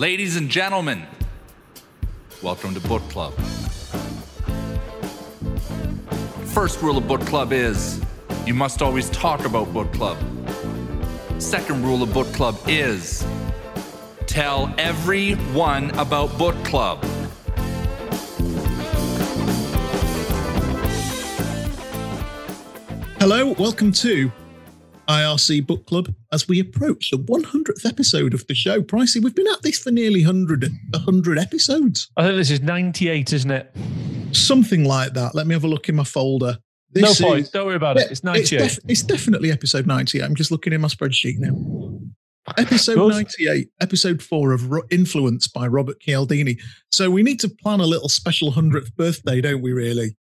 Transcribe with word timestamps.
Ladies 0.00 0.36
and 0.36 0.48
gentlemen, 0.48 1.06
welcome 2.42 2.72
to 2.72 2.80
Book 2.80 3.02
Club. 3.10 3.34
First 6.54 6.80
rule 6.80 6.96
of 6.96 7.06
Book 7.06 7.20
Club 7.26 7.52
is 7.52 8.00
you 8.46 8.54
must 8.54 8.80
always 8.80 9.10
talk 9.10 9.44
about 9.44 9.74
Book 9.74 9.92
Club. 9.92 10.16
Second 11.36 11.84
rule 11.84 12.02
of 12.02 12.14
Book 12.14 12.28
Club 12.28 12.58
is 12.66 13.26
tell 14.26 14.74
everyone 14.78 15.90
about 15.98 16.38
Book 16.38 16.56
Club. 16.64 17.04
Hello, 23.18 23.52
welcome 23.58 23.92
to 23.92 24.32
IRC 25.10 25.66
Book 25.66 25.86
Club 25.86 26.14
as 26.32 26.46
we 26.46 26.60
approach 26.60 27.10
the 27.10 27.16
100th 27.18 27.84
episode 27.84 28.32
of 28.32 28.46
the 28.46 28.54
show. 28.54 28.80
Pricey, 28.80 29.20
we've 29.22 29.34
been 29.34 29.48
at 29.48 29.62
this 29.62 29.78
for 29.78 29.90
nearly 29.90 30.24
100, 30.24 30.70
100 30.92 31.38
episodes. 31.38 32.08
I 32.16 32.22
think 32.22 32.36
this 32.36 32.50
is 32.50 32.60
98, 32.62 33.32
isn't 33.32 33.50
it? 33.50 33.74
Something 34.32 34.84
like 34.84 35.14
that. 35.14 35.34
Let 35.34 35.48
me 35.48 35.54
have 35.54 35.64
a 35.64 35.68
look 35.68 35.88
in 35.88 35.96
my 35.96 36.04
folder. 36.04 36.58
This 36.92 37.20
no 37.20 37.26
point. 37.28 37.40
is- 37.42 37.50
Don't 37.50 37.66
worry 37.66 37.74
about 37.76 37.96
it. 37.98 38.08
It's 38.10 38.22
98. 38.22 38.60
It's, 38.60 38.74
def- 38.76 38.84
it's 38.88 39.02
definitely 39.02 39.50
episode 39.50 39.86
98. 39.86 40.22
I'm 40.22 40.34
just 40.36 40.52
looking 40.52 40.72
in 40.72 40.80
my 40.80 40.88
spreadsheet 40.88 41.38
now. 41.38 42.00
Episode 42.56 42.94
Good. 42.94 43.12
98, 43.12 43.68
episode 43.80 44.22
four 44.22 44.52
of 44.52 44.70
Ro- 44.70 44.82
Influence 44.90 45.46
by 45.48 45.66
Robert 45.66 46.00
Cialdini. 46.00 46.56
So 46.90 47.10
we 47.10 47.22
need 47.22 47.38
to 47.40 47.48
plan 47.48 47.80
a 47.80 47.86
little 47.86 48.08
special 48.08 48.52
100th 48.52 48.94
birthday, 48.96 49.40
don't 49.40 49.60
we, 49.60 49.72
really? 49.72 50.16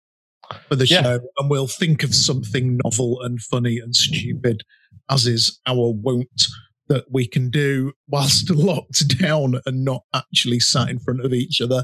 For 0.69 0.75
the 0.75 0.87
Yeah. 0.87 1.01
show. 1.03 1.19
And 1.37 1.49
we'll 1.49 1.67
think 1.67 2.03
of 2.03 2.13
something 2.13 2.79
novel 2.83 3.21
and 3.21 3.41
funny 3.41 3.79
and 3.79 3.95
stupid, 3.95 4.63
as 5.09 5.25
is 5.27 5.59
our 5.65 5.91
wont, 5.91 6.47
that 6.87 7.05
we 7.11 7.27
can 7.27 7.49
do 7.49 7.93
whilst 8.07 8.49
locked 8.51 9.19
down 9.19 9.59
and 9.65 9.83
not 9.83 10.03
actually 10.13 10.59
sat 10.59 10.89
in 10.89 10.99
front 10.99 11.25
of 11.25 11.33
each 11.33 11.61
other. 11.61 11.83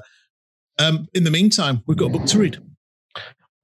Um, 0.79 1.07
in 1.13 1.23
the 1.23 1.31
meantime, 1.31 1.81
we've 1.87 1.97
got 1.97 2.07
a 2.07 2.17
book 2.17 2.25
to 2.27 2.39
read. 2.39 2.57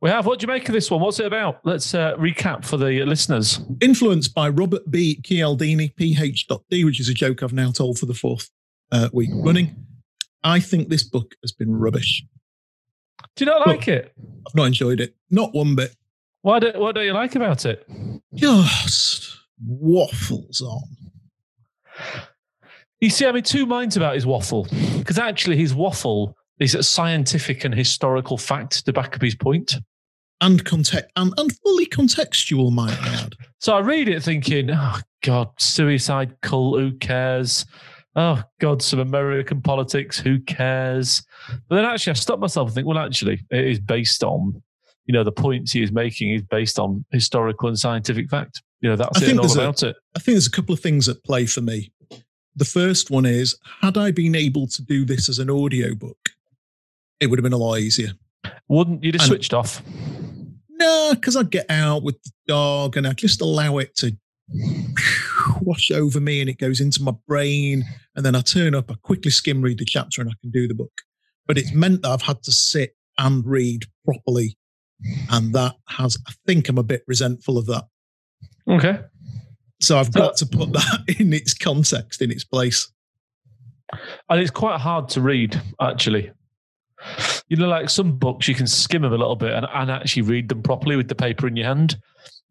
we 0.02 0.10
have. 0.10 0.26
What 0.26 0.40
do 0.40 0.44
you 0.44 0.48
make 0.54 0.68
of 0.70 0.74
this 0.74 0.92
one? 0.92 1.02
What's 1.02 1.20
it 1.20 1.26
about? 1.26 1.60
Let's 1.64 1.94
uh, 1.94 2.16
recap 2.18 2.66
for 2.66 2.78
the 2.78 3.04
listeners. 3.06 3.60
Influenced 3.82 4.34
by 4.36 4.50
Robert 4.50 4.84
B. 4.92 5.20
Cialdini, 5.24 5.90
PH.D, 5.90 6.84
which 6.84 7.00
is 7.00 7.10
a 7.10 7.14
joke 7.14 7.42
I've 7.44 7.54
now 7.54 7.72
told 7.72 7.98
for 7.98 8.06
the 8.06 8.14
fourth 8.14 8.50
uh, 8.92 9.10
week 9.14 9.30
running. 9.34 9.76
I 10.44 10.60
think 10.60 10.90
this 10.90 11.04
book 11.04 11.34
has 11.44 11.52
been 11.52 11.72
rubbish. 11.76 12.24
Do 13.36 13.46
you 13.46 13.52
not 13.52 13.68
like 13.68 13.88
it? 13.88 14.14
I've 14.48 14.56
not 14.56 14.68
enjoyed 14.68 15.00
it. 15.00 15.16
Not 15.30 15.54
one 15.54 15.76
bit. 15.76 15.96
Why 16.42 16.60
do, 16.60 16.72
what 16.76 16.96
don't 16.96 17.06
you 17.06 17.14
like 17.14 17.36
about 17.36 17.66
it? 17.66 17.88
Just 18.34 19.38
waffles 19.66 20.62
on. 20.62 20.84
You 23.00 23.10
see, 23.10 23.26
I'm 23.26 23.36
in 23.36 23.44
two 23.44 23.66
minds 23.66 23.98
about 23.98 24.16
his 24.16 24.26
waffle 24.26 24.68
because 24.98 25.20
actually 25.20 25.58
his 25.58 25.74
waffle 25.74 26.36
is 26.60 26.74
a 26.74 26.82
scientific 26.82 27.64
and 27.64 27.74
historical 27.74 28.38
fact 28.38 28.86
to 28.86 28.94
back 28.94 29.16
up 29.16 29.22
his 29.22 29.36
point. 29.36 29.76
And 30.40 30.64
context 30.64 31.12
and, 31.16 31.34
and 31.38 31.52
fully 31.64 31.88
contextual, 31.88 32.72
might 32.72 32.98
I 33.02 33.08
add. 33.24 33.34
So 33.60 33.76
I 33.76 33.80
read 33.80 34.08
it 34.08 34.22
thinking, 34.22 34.70
oh 34.72 35.00
God, 35.24 35.50
suicide 35.58 36.36
cult, 36.42 36.80
who 36.80 36.92
cares? 36.94 37.66
Oh 38.20 38.42
God, 38.60 38.82
some 38.82 39.00
American 39.00 39.62
politics, 39.62 40.20
who 40.20 40.40
cares? 40.40 41.22
But 41.70 41.76
then 41.76 41.86
actually 41.86 42.12
I 42.12 42.14
stopped 42.16 42.42
myself 42.42 42.70
and 42.70 42.76
think, 42.76 42.88
well, 42.88 42.98
actually, 42.98 43.44
it 43.52 43.66
is 43.66 43.80
based 43.80 44.24
on, 44.24 44.62
you 45.06 45.14
know, 45.14 45.24
the 45.24 45.32
points 45.32 45.72
he 45.72 45.84
is 45.84 45.92
making 45.92 46.32
is 46.34 46.42
based 46.42 46.80
on 46.80 47.06
historical 47.12 47.70
and 47.70 47.78
scientific 47.78 48.28
fact. 48.30 48.64
You 48.82 48.90
know, 48.90 48.96
that's 48.96 49.22
I 49.22 49.26
it 49.26 49.30
and 49.30 49.40
all 49.40 49.46
there's 49.46 49.56
a- 49.56 49.62
about 49.62 49.84
it. 49.84 49.96
I 50.16 50.20
think 50.20 50.34
there's 50.34 50.48
a 50.48 50.52
couple 50.52 50.74
of 50.74 50.80
things 50.80 51.08
at 51.08 51.24
play 51.24 51.46
for 51.46 51.62
me. 51.62 51.92
The 52.56 52.66
first 52.66 53.12
one 53.12 53.28
is 53.28 53.56
had 53.82 53.98
I 54.00 54.10
been 54.10 54.34
able 54.34 54.66
to 54.66 54.82
do 54.82 55.06
this 55.06 55.30
as 55.30 55.38
an 55.38 55.52
audiobook, 55.52 56.18
it 57.20 57.28
would 57.28 57.38
have 57.38 57.44
been 57.44 57.54
a 57.54 57.58
lot 57.58 57.78
easier. 57.78 58.14
Wouldn't 58.68 59.04
you 59.04 59.12
just 59.12 59.28
switched 59.28 59.54
off? 59.54 59.84
No, 60.72 61.12
because 61.14 61.36
I'd 61.36 61.52
get 61.52 61.70
out 61.70 62.02
with 62.02 62.22
the 62.24 62.32
dog 62.48 62.98
and 62.98 63.06
I'd 63.06 63.18
just 63.18 63.42
allow 63.42 63.78
it 63.78 63.96
to 63.98 64.18
wash 65.62 65.92
over 65.92 66.20
me 66.20 66.42
and 66.42 66.50
it 66.50 66.58
goes 66.60 66.80
into 66.82 67.02
my 67.04 67.14
brain. 67.28 67.84
And 68.16 68.26
then 68.26 68.36
I 68.36 68.42
turn 68.42 68.76
up, 68.76 68.90
I 68.92 68.96
quickly 69.02 69.32
skim 69.32 69.62
read 69.62 69.80
the 69.80 69.86
chapter 69.86 70.22
and 70.22 70.30
I 70.30 70.34
can 70.42 70.52
do 70.52 70.68
the 70.68 70.74
book. 70.76 70.92
But 71.46 71.58
it's 71.58 71.74
meant 71.74 72.02
that 72.02 72.10
I've 72.10 72.22
had 72.22 72.44
to 72.44 72.52
sit 72.52 72.96
and 73.18 73.46
read 73.46 73.86
properly. 74.06 74.58
And 75.30 75.54
that 75.54 75.76
has, 75.90 76.18
I 76.28 76.34
think 76.46 76.70
I'm 76.70 76.78
a 76.78 76.84
bit 76.84 77.04
resentful 77.08 77.58
of 77.58 77.66
that. 77.68 77.86
Okay. 78.68 79.00
So 79.80 79.98
I've 80.00 80.08
So- 80.08 80.20
got 80.20 80.38
to 80.38 80.46
put 80.46 80.74
that 80.74 81.16
in 81.20 81.32
its 81.34 81.54
context, 81.54 82.22
in 82.22 82.32
its 82.32 82.44
place. 82.44 82.92
And 84.30 84.42
it's 84.42 84.52
quite 84.52 84.80
hard 84.82 85.08
to 85.10 85.22
read, 85.22 85.62
actually. 85.80 86.32
You 87.48 87.58
know, 87.58 87.68
like 87.68 87.90
some 87.90 88.18
books, 88.18 88.48
you 88.48 88.56
can 88.56 88.68
skim 88.68 89.04
them 89.04 89.14
a 89.14 89.18
little 89.18 89.36
bit 89.36 89.54
and, 89.54 89.68
and 89.74 89.90
actually 89.92 90.24
read 90.24 90.50
them 90.50 90.62
properly 90.64 90.96
with 90.96 91.08
the 91.08 91.16
paper 91.16 91.48
in 91.48 91.56
your 91.56 91.68
hand. 91.68 91.96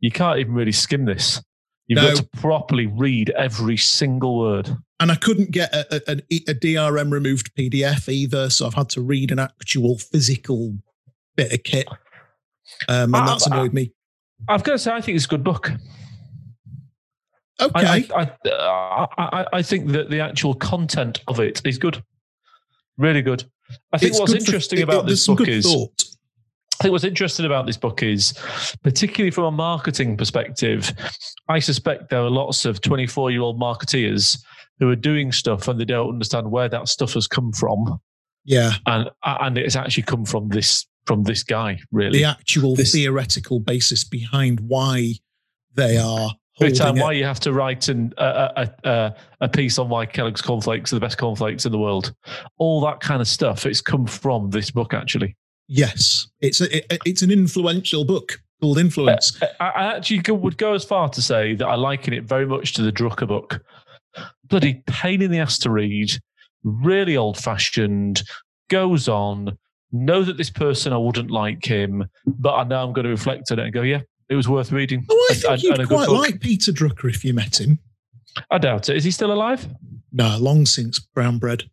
You 0.00 0.10
can't 0.10 0.38
even 0.38 0.54
really 0.54 0.72
skim 0.72 1.04
this. 1.04 1.42
You've 1.88 1.96
No. 2.02 2.08
got 2.08 2.16
to 2.16 2.24
properly 2.40 2.86
read 2.86 3.30
every 3.30 3.76
single 3.76 4.38
word. 4.38 4.76
And 4.98 5.12
I 5.12 5.14
couldn't 5.14 5.50
get 5.52 5.72
a, 5.74 6.02
a, 6.10 6.16
a- 6.30 6.54
DRM 6.54 7.12
removed 7.12 7.54
PDF 7.54 8.08
either. 8.08 8.50
So 8.50 8.66
I've 8.66 8.74
had 8.74 8.88
to 8.90 9.02
read 9.02 9.30
an 9.30 9.38
actual 9.38 9.98
physical 9.98 10.74
bit 11.36 11.52
of 11.52 11.62
kit. 11.62 11.86
Um, 12.88 13.14
and 13.14 13.16
Ah, 13.16 13.26
that's 13.26 13.46
annoyed 13.46 13.72
me. 13.72 13.92
I've 14.48 14.64
got 14.64 14.72
to 14.72 14.78
say, 14.78 14.92
I 14.92 15.00
think 15.00 15.16
it's 15.16 15.26
a 15.26 15.28
good 15.28 15.44
book. 15.44 15.70
Okay. 17.60 17.70
I, 17.86 18.06
I, 18.14 18.30
I, 18.50 19.06
I, 19.18 19.46
I 19.54 19.62
think 19.62 19.90
that 19.92 20.10
the 20.10 20.20
actual 20.20 20.54
content 20.54 21.20
of 21.28 21.40
it 21.40 21.62
is 21.64 21.78
good. 21.78 22.02
Really 22.98 23.22
good. 23.22 23.44
I 23.92 23.98
think 23.98 24.10
It's 24.10 24.20
what's 24.20 24.32
good 24.32 24.40
for- 24.42 24.46
interesting 24.46 24.78
it- 24.80 24.82
about 24.82 25.06
this 25.06 25.26
book 25.26 25.46
is 25.46 25.64
thought. 25.64 26.02
I 26.78 26.82
think 26.84 26.92
what's 26.92 27.04
interesting 27.04 27.46
about 27.46 27.66
this 27.66 27.76
book 27.76 28.02
is, 28.02 28.34
particularly 28.82 29.30
from 29.30 29.44
a 29.44 29.50
marketing 29.50 30.16
perspective, 30.16 30.92
I 31.48 31.58
suspect 31.58 32.10
there 32.10 32.20
are 32.20 32.30
lots 32.30 32.64
of 32.64 32.80
24 32.80 33.30
year 33.30 33.40
old 33.40 33.58
marketeers 33.58 34.38
who 34.78 34.90
are 34.90 34.96
doing 34.96 35.32
stuff 35.32 35.68
and 35.68 35.80
they 35.80 35.86
don't 35.86 36.08
understand 36.08 36.50
where 36.50 36.68
that 36.68 36.88
stuff 36.88 37.14
has 37.14 37.26
come 37.26 37.52
from. 37.52 37.98
Yeah, 38.44 38.74
And, 38.86 39.10
and 39.24 39.58
it's 39.58 39.74
actually 39.74 40.04
come 40.04 40.24
from 40.24 40.50
this, 40.50 40.86
from 41.06 41.24
this 41.24 41.42
guy, 41.42 41.78
really. 41.90 42.18
the 42.18 42.24
actual 42.24 42.76
This- 42.76 42.92
theoretical 42.92 43.58
basis 43.58 44.04
behind 44.04 44.60
why 44.60 45.14
they 45.74 45.96
are 45.96 46.30
Every 46.60 46.72
time 46.72 46.96
why 46.96 47.12
you 47.12 47.24
have 47.24 47.40
to 47.40 47.52
write 47.52 47.88
an, 47.88 48.14
a, 48.16 48.24
a, 48.84 48.88
a, 48.88 49.14
a 49.42 49.48
piece 49.48 49.78
on 49.78 49.90
why 49.90 50.06
Kellogg's 50.06 50.40
cornflakes 50.40 50.90
are 50.92 50.96
the 50.96 51.00
best 51.00 51.18
cornflakes 51.18 51.66
in 51.66 51.72
the 51.72 51.78
world. 51.78 52.14
All 52.56 52.80
that 52.82 53.00
kind 53.00 53.20
of 53.20 53.28
stuff. 53.28 53.66
It's 53.66 53.82
come 53.82 54.06
from 54.06 54.50
this 54.50 54.70
book, 54.70 54.94
actually. 54.94 55.36
Yes, 55.68 56.28
it's 56.40 56.60
a, 56.60 56.76
it, 56.76 57.00
it's 57.04 57.22
an 57.22 57.30
influential 57.30 58.04
book 58.04 58.40
called 58.60 58.78
Influence. 58.78 59.40
I, 59.60 59.68
I 59.68 59.96
actually 59.96 60.22
would 60.32 60.58
go 60.58 60.74
as 60.74 60.84
far 60.84 61.08
to 61.08 61.22
say 61.22 61.54
that 61.54 61.66
I 61.66 61.74
liken 61.74 62.12
it 62.14 62.24
very 62.24 62.46
much 62.46 62.74
to 62.74 62.82
the 62.82 62.92
Drucker 62.92 63.26
book. 63.26 63.62
Bloody 64.44 64.82
pain 64.86 65.22
in 65.22 65.30
the 65.30 65.38
ass 65.38 65.58
to 65.58 65.70
read, 65.70 66.10
really 66.62 67.16
old 67.16 67.36
fashioned, 67.36 68.22
goes 68.70 69.08
on. 69.08 69.58
Know 69.92 70.24
that 70.24 70.36
this 70.36 70.50
person, 70.50 70.92
I 70.92 70.98
wouldn't 70.98 71.30
like 71.30 71.64
him, 71.64 72.04
but 72.26 72.54
I 72.54 72.64
know 72.64 72.82
I'm 72.82 72.92
going 72.92 73.04
to 73.04 73.10
reflect 73.10 73.50
on 73.50 73.58
it 73.58 73.64
and 73.64 73.72
go, 73.72 73.82
yeah, 73.82 74.00
it 74.28 74.34
was 74.34 74.48
worth 74.48 74.72
reading. 74.72 75.04
Oh, 75.08 75.28
I 75.30 75.34
think 75.34 75.52
and- 75.52 75.62
you'd 75.62 75.78
and 75.78 75.88
quite 75.88 76.08
like 76.08 76.40
Peter 76.40 76.72
Drucker 76.72 77.08
if 77.10 77.24
you 77.24 77.34
met 77.34 77.60
him. 77.60 77.78
I 78.50 78.58
doubt 78.58 78.88
it. 78.88 78.96
Is 78.96 79.04
he 79.04 79.10
still 79.10 79.32
alive? 79.32 79.66
No, 80.12 80.36
long 80.38 80.66
since 80.66 80.98
brown 80.98 81.38
bread. 81.38 81.64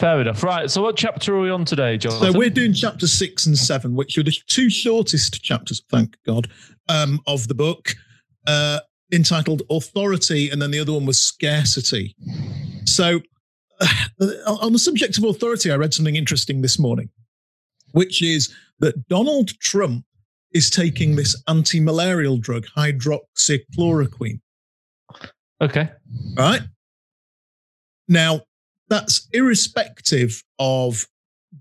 Fair 0.00 0.18
enough. 0.22 0.42
Right. 0.42 0.70
So, 0.70 0.80
what 0.80 0.96
chapter 0.96 1.36
are 1.36 1.40
we 1.42 1.50
on 1.50 1.66
today, 1.66 1.98
Jonathan? 1.98 2.32
So 2.32 2.38
we're 2.38 2.48
doing 2.48 2.72
chapter 2.72 3.06
six 3.06 3.44
and 3.44 3.56
seven, 3.56 3.94
which 3.94 4.16
are 4.16 4.22
the 4.22 4.34
two 4.46 4.70
shortest 4.70 5.42
chapters, 5.42 5.82
thank 5.90 6.16
God, 6.24 6.48
um, 6.88 7.20
of 7.26 7.48
the 7.48 7.54
book, 7.54 7.94
uh, 8.46 8.80
entitled 9.12 9.60
Authority, 9.68 10.48
and 10.48 10.62
then 10.62 10.70
the 10.70 10.78
other 10.78 10.94
one 10.94 11.04
was 11.04 11.20
Scarcity. 11.20 12.16
So, 12.86 13.20
uh, 13.78 13.86
on 14.46 14.72
the 14.72 14.78
subject 14.78 15.18
of 15.18 15.24
authority, 15.24 15.70
I 15.70 15.76
read 15.76 15.92
something 15.92 16.16
interesting 16.16 16.62
this 16.62 16.78
morning, 16.78 17.10
which 17.92 18.22
is 18.22 18.54
that 18.78 19.06
Donald 19.08 19.50
Trump 19.60 20.06
is 20.52 20.70
taking 20.70 21.16
this 21.16 21.36
anti-malarial 21.46 22.38
drug, 22.38 22.64
hydroxychloroquine. 22.74 24.40
okay. 25.60 25.90
right? 26.38 26.62
Now, 28.08 28.40
that's 28.90 29.28
irrespective 29.32 30.42
of 30.58 31.06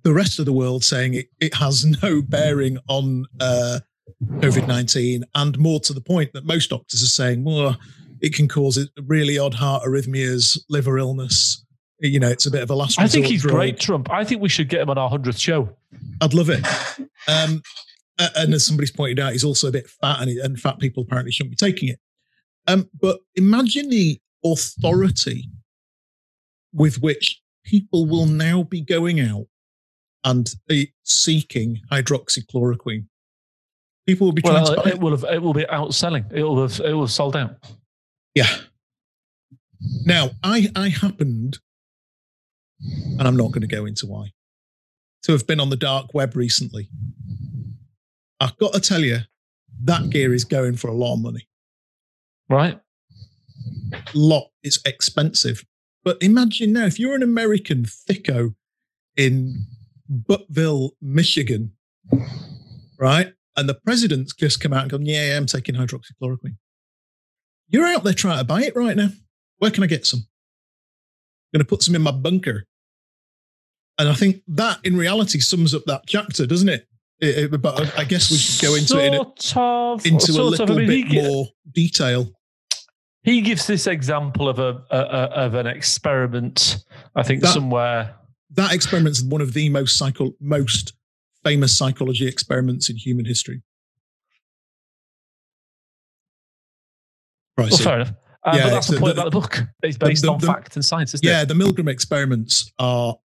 the 0.04 0.14
rest 0.14 0.40
of 0.40 0.46
the 0.46 0.54
world 0.54 0.84
saying 0.84 1.14
it, 1.14 1.28
it 1.40 1.54
has 1.54 1.86
no 2.04 2.22
bearing 2.22 2.78
on 2.90 3.26
uh, 3.40 3.80
COVID 4.24 4.68
19, 4.68 5.24
and 5.36 5.58
more 5.58 5.80
to 5.82 5.94
the 5.94 6.02
point 6.02 6.34
that 6.34 6.46
most 6.46 6.72
doctors 6.72 7.02
are 7.02 7.08
saying, 7.08 7.44
well, 7.44 7.78
it 8.22 8.34
can 8.34 8.48
cause 8.50 8.90
really 9.06 9.38
odd 9.38 9.54
heart 9.54 9.84
arrhythmias, 9.84 10.60
liver 10.70 10.98
illness. 10.98 11.64
You 12.02 12.20
know, 12.20 12.30
it's 12.30 12.46
a 12.46 12.52
bit 12.52 12.64
of 12.64 12.70
a 12.70 12.76
last 12.76 12.98
resort. 12.98 13.06
I 13.06 13.12
think 13.12 13.26
he's 13.26 13.42
drug. 13.42 13.56
great, 13.56 13.80
Trump. 13.80 14.10
I 14.10 14.24
think 14.24 14.42
we 14.42 14.50
should 14.50 14.70
get 14.70 14.82
him 14.82 14.90
on 14.90 14.98
our 14.98 15.10
100th 15.10 15.40
show. 15.40 15.70
I'd 16.22 16.34
love 16.34 16.50
it. 16.50 16.66
Um, 17.28 17.62
and 18.18 18.54
as 18.54 18.66
somebody's 18.66 18.92
pointed 18.92 19.20
out, 19.20 19.34
he's 19.34 19.44
also 19.44 19.68
a 19.68 19.72
bit 19.72 19.88
fat, 19.88 20.22
and, 20.22 20.30
and 20.40 20.60
fat 20.60 20.80
people 20.80 21.04
apparently 21.04 21.32
shouldn't 21.32 21.52
be 21.52 21.66
taking 21.66 21.90
it. 21.90 22.00
Um, 22.68 22.90
but 23.00 23.20
imagine 23.36 23.90
the 23.90 24.20
authority 24.44 25.50
with 26.74 27.02
which 27.02 27.42
people 27.66 28.06
will 28.06 28.26
now 28.26 28.64
be 28.64 28.82
going 28.82 29.20
out 29.20 29.48
and 30.24 30.50
uh, 30.70 30.76
seeking 31.04 31.82
hydroxychloroquine. 31.92 33.06
People 34.06 34.28
will 34.28 34.34
be 34.34 34.42
trying 34.42 34.64
well, 34.64 34.74
to 34.74 34.80
uh, 34.80 34.84
buy 34.84 34.90
it. 34.90 35.00
will 35.00 35.12
have, 35.12 35.26
it 35.32 35.42
will 35.42 35.54
be 35.54 35.66
outselling. 35.66 36.32
It 36.32 36.44
will 36.44 36.62
have 36.62 36.80
it 36.80 36.94
will 36.94 37.04
have 37.04 37.12
sold 37.12 37.36
out. 37.36 37.58
Yeah. 38.34 38.50
Now, 40.06 40.32
I 40.44 40.70
I 40.76 40.90
happened, 40.90 41.60
and 42.82 43.22
I'm 43.28 43.38
not 43.38 43.52
going 43.52 43.62
to 43.62 43.68
go 43.68 43.86
into 43.86 44.08
why, 44.08 44.34
to 45.24 45.32
have 45.32 45.48
been 45.48 45.60
on 45.60 45.70
the 45.70 45.78
dark 45.78 46.14
web 46.14 46.36
recently. 46.36 46.90
I've 48.40 48.58
got 48.58 48.74
to 48.74 48.80
tell 48.80 49.02
you, 49.02 49.20
that 49.84 50.10
gear 50.10 50.34
is 50.34 50.44
going 50.44 50.76
for 50.78 50.90
a 50.90 50.94
lot 50.94 51.14
of 51.14 51.22
money. 51.22 51.48
Right. 52.50 52.80
Lot. 54.14 54.50
It's 54.64 54.80
expensive. 54.86 55.64
But 56.10 56.24
imagine 56.24 56.74
now, 56.74 56.88
if 56.88 56.98
you're 56.98 57.14
an 57.14 57.22
American 57.22 57.84
thicko 57.84 58.56
in 59.16 59.68
Buttville, 60.10 60.90
Michigan, 61.04 61.74
right? 62.98 63.32
And 63.56 63.70
the 63.70 63.76
president's 63.76 64.34
just 64.34 64.60
come 64.60 64.74
out 64.74 64.82
and 64.82 64.90
gone, 64.90 65.06
yeah, 65.06 65.28
yeah 65.28 65.38
I'm 65.38 65.46
taking 65.46 65.76
hydroxychloroquine. 65.76 66.56
You're 67.68 67.86
out 67.86 68.04
there 68.04 68.16
trying 68.16 68.40
to 68.40 68.44
buy 68.44 68.64
it 68.64 68.76
right 68.76 68.98
now. 68.98 69.10
Where 69.60 69.70
can 69.70 69.84
I 69.84 69.86
get 69.86 70.08
some? 70.08 70.22
I'm 70.22 71.60
going 71.60 71.64
to 71.64 71.70
put 71.70 71.84
some 71.84 71.94
in 71.94 72.02
my 72.02 72.10
bunker. 72.10 72.66
And 74.00 74.10
I 74.10 74.16
think 74.16 74.42
that 74.48 74.80
in 74.84 74.98
reality 74.98 75.40
sums 75.40 75.76
up 75.76 75.84
that 75.86 76.06
chapter, 76.08 76.48
doesn't 76.48 76.70
it? 76.70 76.88
it, 77.20 77.54
it 77.54 77.62
but 77.62 78.00
I 78.00 78.04
guess 78.04 78.32
we 78.32 78.38
should 78.38 78.68
go 78.68 78.74
into 78.74 78.88
sort 78.88 79.04
it 79.04 79.14
in 79.14 79.14
a, 79.14 79.60
of, 79.60 80.06
into 80.08 80.32
a 80.32 80.42
little 80.42 80.72
of, 80.72 80.72
I 80.72 80.74
mean, 80.74 80.88
bit 80.88 81.24
more 81.24 81.50
detail. 81.72 82.32
He 83.30 83.42
gives 83.42 83.68
this 83.68 83.86
example 83.86 84.50
of 84.50 84.58
a, 84.58 84.84
a, 84.90 84.98
a 84.98 85.24
of 85.46 85.54
an 85.54 85.68
experiment. 85.68 86.78
I 87.16 87.22
think 87.24 87.42
That- 87.42 87.54
somewhere. 87.54 88.16
That 88.56 88.74
experiment's 88.74 89.22
one 89.22 89.42
of 89.42 89.54
the 89.54 89.70
most 89.70 89.98
psycho- 90.00 90.34
most 90.42 90.94
famous 91.44 91.78
psychology 91.78 92.26
experiments 92.28 92.90
in 92.90 92.96
human 92.98 93.26
history. 93.26 93.62
Right. 97.58 97.70
Well, 97.70 97.78
so- 97.78 97.84
fair 97.84 97.96
enough. 98.02 98.14
Uh, 98.44 98.54
Yeah, 98.56 98.64
but 98.64 98.70
that's 98.72 98.88
the, 98.88 98.94
the- 98.94 99.00
point 99.00 99.16
the- 99.16 99.22
about 99.22 99.32
the 99.32 99.40
book. 99.40 99.60
It's 99.84 99.98
based 99.98 100.22
the- 100.24 100.32
on 100.32 100.40
fact 100.40 100.76
and 100.76 100.84
science, 100.84 101.14
isn't 101.14 101.28
yeah, 101.28 101.42
it? 101.44 101.48
the 101.50 101.54
Milgram 101.54 101.90
experiments 101.90 102.72
are 102.80 103.18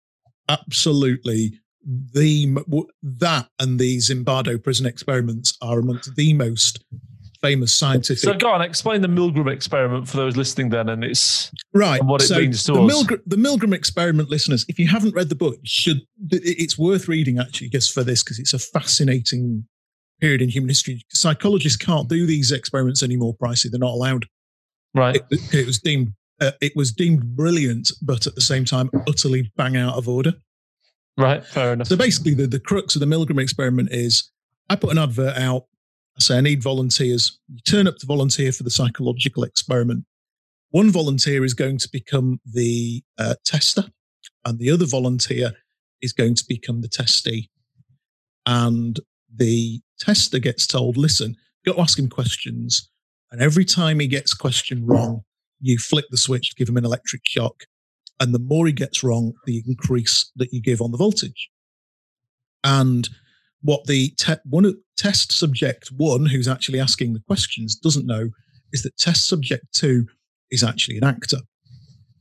absolutely 0.49 1.61
the 1.87 2.55
that 3.03 3.49
and 3.59 3.79
the 3.79 3.99
Zimbardo 3.99 4.63
prison 4.63 4.87
experiments 4.87 5.57
are 5.63 5.79
amongst 5.79 6.15
the 6.17 6.33
most 6.35 6.83
famous 7.45 7.75
scientific. 7.75 8.19
So 8.19 8.35
go 8.35 8.51
on, 8.51 8.63
explain 8.63 9.03
the 9.03 9.09
Milgram 9.09 9.53
experiment 9.53 10.09
for 10.09 10.17
those 10.17 10.37
listening 10.37 10.71
then, 10.71 10.89
and 10.89 11.05
it's 11.05 11.53
right. 11.75 12.01
and 12.01 12.09
what 12.09 12.23
it 12.23 12.27
so 12.27 12.39
means 12.39 12.65
to 12.65 12.73
the 12.73 12.83
us. 12.83 12.93
Milgram, 12.93 13.21
the 13.27 13.37
Milgram 13.37 13.75
experiment, 13.75 14.31
listeners, 14.31 14.65
if 14.69 14.79
you 14.79 14.89
haven't 14.89 15.15
read 15.15 15.29
the 15.29 15.35
book, 15.35 15.59
should 15.65 16.01
it's 16.31 16.79
worth 16.79 17.07
reading 17.07 17.39
actually, 17.39 17.69
just 17.69 17.93
for 17.93 18.03
this 18.03 18.23
because 18.23 18.39
it's 18.39 18.55
a 18.55 18.59
fascinating 18.59 19.67
period 20.21 20.41
in 20.41 20.49
human 20.49 20.69
history. 20.69 21.05
Psychologists 21.11 21.77
can't 21.77 22.09
do 22.09 22.25
these 22.27 22.51
experiments 22.51 23.03
anymore. 23.03 23.37
Pricey, 23.37 23.71
they're 23.71 23.79
not 23.79 23.93
allowed. 23.93 24.27
right. 24.95 25.17
It, 25.31 25.55
it 25.55 25.67
was 25.67 25.79
deemed 25.79 26.15
uh, 26.41 26.53
it 26.61 26.73
was 26.75 26.93
deemed 26.93 27.37
brilliant, 27.37 27.91
but 28.03 28.27
at 28.27 28.35
the 28.35 28.41
same 28.41 28.65
time 28.65 28.91
utterly 29.07 29.53
bang 29.57 29.77
out 29.77 29.97
of 29.97 30.09
order. 30.09 30.33
Right, 31.17 31.45
fair 31.45 31.75
enough. 31.75 31.89
So 31.89 31.97
basically, 31.97 32.35
the, 32.35 32.47
the 32.47 32.59
crux 32.59 32.97
of 32.97 33.01
the 33.01 33.07
Milgram 33.07 33.41
experiment 33.41 33.91
is 33.93 34.31
I 34.69 34.77
put 34.77 34.91
an 34.91 34.99
advert 34.99 35.37
out. 35.37 35.67
I 36.17 36.21
say 36.21 36.39
I 36.39 36.41
need 36.41 36.63
volunteers. 36.63 37.39
You 37.53 37.61
turn 37.61 37.89
up 37.89 37.97
to 37.99 38.07
volunteer 38.07 38.53
for 38.53 38.63
the 38.63 38.71
psychological 38.71 39.43
experiment. 39.43 40.05
One 40.71 40.91
volunteer 40.91 41.45
is 41.45 41.55
going 41.55 41.79
to 41.79 41.89
become 41.93 42.41
the 42.45 43.03
uh, 43.19 43.35
tester, 43.45 43.85
and 44.45 44.59
the 44.59 44.71
other 44.71 44.87
volunteer 44.87 45.53
is 46.03 46.13
going 46.13 46.35
to 46.37 46.45
become 46.49 46.83
the 46.83 46.89
testee. 46.89 47.49
And 48.47 49.01
the 49.35 49.81
tester 49.99 50.39
gets 50.39 50.67
told, 50.67 50.97
listen, 50.97 51.37
you've 51.65 51.75
got 51.75 51.81
to 51.81 51.83
ask 51.83 51.99
him 51.99 52.09
questions. 52.09 52.91
And 53.33 53.41
every 53.43 53.65
time 53.65 53.99
he 54.01 54.07
gets 54.07 54.35
question 54.35 54.87
wrong, 54.87 55.23
you 55.61 55.79
flick 55.79 56.05
the 56.11 56.17
switch 56.17 56.51
to 56.51 56.57
give 56.57 56.69
him 56.69 56.77
an 56.77 56.85
electric 56.85 57.23
shock. 57.27 57.65
And 58.21 58.35
the 58.35 58.39
more 58.39 58.67
he 58.67 58.73
gets 58.73 59.03
wrong, 59.03 59.33
the 59.47 59.63
increase 59.67 60.31
that 60.37 60.53
you 60.53 60.61
give 60.61 60.81
on 60.81 60.93
the 60.93 60.99
voltage. 60.99 61.51
And 62.63 63.09
what 63.65 63.87
the 63.87 64.11
te- 64.11 64.35
one 64.45 64.75
test 64.97 65.33
subject 65.33 65.89
one, 65.97 66.27
who's 66.27 66.47
actually 66.47 66.79
asking 66.79 67.15
the 67.15 67.23
questions, 67.27 67.75
doesn't 67.75 68.07
know 68.07 68.29
is 68.73 68.83
that 68.83 68.97
test 68.99 69.27
subject 69.27 69.65
two 69.73 70.07
is 70.51 70.63
actually 70.63 70.99
an 70.99 71.05
actor. 71.05 71.39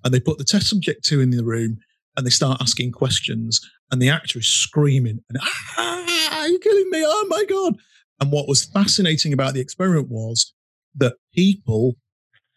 And 0.03 0.13
they 0.13 0.19
put 0.19 0.37
the 0.37 0.45
test 0.45 0.69
subject 0.69 1.03
two 1.03 1.19
in 1.19 1.31
the 1.31 1.43
room 1.43 1.77
and 2.15 2.25
they 2.25 2.31
start 2.31 2.61
asking 2.61 2.91
questions, 2.91 3.59
and 3.91 4.01
the 4.01 4.09
actor 4.09 4.39
is 4.39 4.47
screaming 4.47 5.19
and 5.29 5.37
ah, 5.41 6.39
are 6.39 6.47
you 6.47 6.59
killing 6.59 6.89
me? 6.89 7.03
Oh 7.05 7.25
my 7.29 7.43
god! 7.45 7.75
And 8.19 8.31
what 8.31 8.47
was 8.47 8.65
fascinating 8.65 9.33
about 9.33 9.53
the 9.53 9.61
experiment 9.61 10.09
was 10.09 10.53
that 10.95 11.15
people 11.33 11.95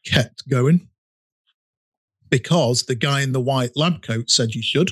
kept 0.04 0.48
going 0.48 0.88
because 2.30 2.84
the 2.84 2.94
guy 2.94 3.22
in 3.22 3.32
the 3.32 3.40
white 3.40 3.76
lab 3.76 4.02
coat 4.02 4.30
said 4.30 4.54
you 4.54 4.62
should. 4.62 4.90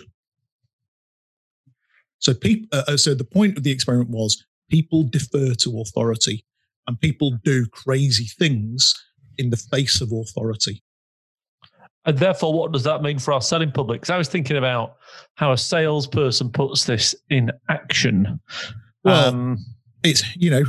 So 2.25 2.33
people, 2.33 2.67
uh, 2.73 2.85
uh, 2.89 2.97
so 2.97 3.15
the 3.15 3.23
point 3.23 3.59
of 3.59 3.65
the 3.65 3.71
experiment 3.71 4.09
was 4.09 4.43
people 4.71 5.03
defer 5.03 5.53
to 5.53 5.81
authority, 5.81 6.43
and 6.87 6.99
people 6.99 7.33
do 7.45 7.67
crazy 7.67 8.25
things 8.25 8.95
in 9.37 9.51
the 9.51 9.59
face 9.59 10.01
of 10.01 10.11
authority. 10.11 10.83
And 12.07 12.17
therefore, 12.17 12.55
what 12.55 12.73
does 12.73 12.83
that 12.85 13.03
mean 13.03 13.19
for 13.19 13.35
our 13.35 13.43
selling 13.43 13.73
public? 13.73 14.01
Because 14.01 14.11
I 14.11 14.17
was 14.17 14.29
thinking 14.29 14.57
about 14.57 14.97
how 15.35 15.53
a 15.53 15.59
salesperson 15.59 16.51
puts 16.51 16.85
this 16.85 17.15
in 17.29 17.51
action. 17.69 18.41
Well, 19.05 19.29
um, 19.29 19.59
It's 20.03 20.23
you 20.35 20.51
know 20.51 20.63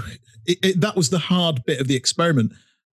it, 0.45 0.57
it, 0.61 0.81
that 0.81 0.97
was 0.97 1.09
the 1.09 1.19
hard 1.19 1.63
bit 1.65 1.79
of 1.79 1.87
the 1.87 1.95
experiment. 1.95 2.51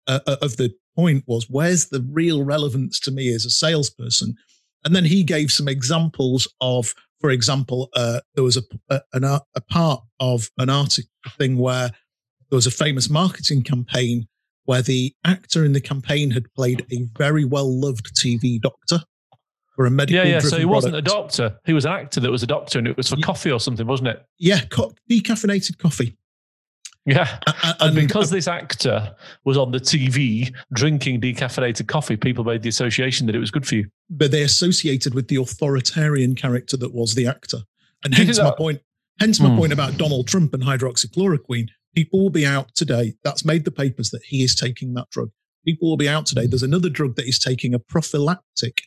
Uh, 0.06 0.20
uh, 0.26 0.36
of 0.42 0.56
the 0.58 0.74
point 0.96 1.24
was 1.26 1.48
where's 1.48 1.88
the 1.88 2.04
real 2.10 2.42
relevance 2.42 3.00
to 3.00 3.10
me 3.10 3.32
as 3.32 3.46
a 3.46 3.50
salesperson, 3.50 4.34
and 4.84 4.94
then 4.94 5.04
he 5.04 5.22
gave 5.22 5.50
some 5.50 5.68
examples 5.68 6.46
of, 6.60 6.94
for 7.20 7.30
example, 7.30 7.88
uh, 7.94 8.20
there 8.34 8.44
was 8.44 8.56
a 8.56 8.62
a, 8.88 9.00
an, 9.12 9.24
a 9.24 9.60
part 9.68 10.02
of 10.18 10.50
an 10.58 10.70
article 10.70 11.10
thing 11.38 11.58
where 11.58 11.90
there 12.50 12.56
was 12.56 12.66
a 12.66 12.70
famous 12.70 13.08
marketing 13.08 13.62
campaign 13.62 14.26
where 14.64 14.82
the 14.82 15.14
actor 15.24 15.64
in 15.64 15.72
the 15.72 15.80
campaign 15.80 16.30
had 16.30 16.52
played 16.54 16.84
a 16.92 17.06
very 17.16 17.44
well 17.44 17.68
loved 17.80 18.14
TV 18.16 18.60
doctor 18.60 19.00
for 19.76 19.86
a 19.86 19.90
medical. 19.90 20.16
yeah, 20.24 20.34
yeah. 20.34 20.40
So 20.40 20.58
he 20.58 20.64
wasn't 20.64 20.96
a 20.96 21.02
doctor. 21.02 21.58
He 21.64 21.72
was 21.72 21.84
an 21.84 21.92
actor 21.92 22.20
that 22.20 22.30
was 22.30 22.42
a 22.42 22.46
doctor, 22.46 22.78
and 22.78 22.86
it 22.88 22.96
was 22.96 23.08
for 23.08 23.16
Ye- 23.16 23.22
coffee 23.22 23.50
or 23.50 23.60
something, 23.60 23.86
wasn't 23.86 24.08
it? 24.08 24.24
Yeah, 24.38 24.60
co- 24.70 24.92
decaffeinated 25.10 25.78
coffee. 25.78 26.16
Yeah. 27.06 27.38
A- 27.46 27.52
And 27.64 27.76
and- 27.80 27.94
because 27.94 28.30
this 28.30 28.46
actor 28.46 29.14
was 29.44 29.56
on 29.56 29.70
the 29.72 29.80
TV 29.80 30.54
drinking 30.72 31.20
decaffeinated 31.20 31.88
coffee, 31.88 32.16
people 32.16 32.44
made 32.44 32.62
the 32.62 32.68
association 32.68 33.26
that 33.26 33.34
it 33.34 33.38
was 33.40 33.50
good 33.50 33.66
for 33.66 33.74
you. 33.76 33.88
but 34.12 34.32
they 34.32 34.42
associated 34.42 35.14
with 35.14 35.28
the 35.28 35.36
authoritarian 35.36 36.34
character 36.34 36.76
that 36.76 36.92
was 36.92 37.14
the 37.14 37.26
actor. 37.26 37.58
And 38.04 38.12
hence 38.14 38.38
my 38.38 38.50
point. 38.50 38.80
Hence 39.20 39.38
my 39.38 39.48
Hmm. 39.50 39.56
point 39.56 39.72
about 39.72 39.96
Donald 39.98 40.26
Trump 40.26 40.52
and 40.54 40.62
hydroxychloroquine. 40.64 41.68
People 41.94 42.20
will 42.20 42.30
be 42.30 42.44
out 42.46 42.74
today. 42.74 43.14
That's 43.24 43.44
made 43.44 43.64
the 43.64 43.70
papers 43.70 44.10
that 44.10 44.22
he 44.26 44.42
is 44.42 44.54
taking 44.54 44.94
that 44.94 45.08
drug. 45.10 45.30
People 45.64 45.88
will 45.90 45.96
be 45.96 46.08
out 46.08 46.26
today. 46.26 46.46
There's 46.46 46.62
another 46.62 46.88
drug 46.88 47.16
that 47.16 47.24
he's 47.26 47.38
taking, 47.38 47.72
a 47.74 47.78
prophylactic 47.78 48.82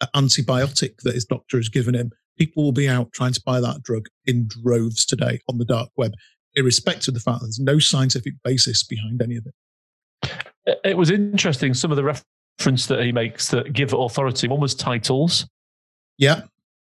uh, 0.00 0.06
antibiotic 0.14 0.96
that 1.04 1.14
his 1.14 1.24
doctor 1.24 1.56
has 1.58 1.68
given 1.68 1.94
him. 1.94 2.10
People 2.38 2.64
will 2.64 2.72
be 2.72 2.88
out 2.88 3.12
trying 3.12 3.32
to 3.32 3.42
buy 3.46 3.60
that 3.60 3.82
drug 3.82 4.06
in 4.26 4.46
droves 4.48 5.06
today 5.06 5.40
on 5.48 5.58
the 5.58 5.64
dark 5.64 5.90
web, 5.96 6.12
irrespective 6.56 7.08
of 7.08 7.14
the 7.14 7.20
fact 7.20 7.40
that 7.40 7.46
there's 7.46 7.60
no 7.60 7.78
scientific 7.78 8.34
basis 8.42 8.82
behind 8.82 9.22
any 9.22 9.36
of 9.36 9.46
it. 9.46 9.54
It- 10.84 10.96
was 10.96 11.10
interesting, 11.10 11.74
some 11.74 11.92
of 11.92 11.96
the 11.96 12.04
reference 12.04 12.86
that 12.86 13.04
he 13.04 13.12
makes 13.12 13.48
that 13.50 13.72
give 13.72 13.92
authority. 13.92 14.48
One 14.48 14.60
was 14.60 14.74
titles. 14.74 15.46
Yeah. 16.18 16.42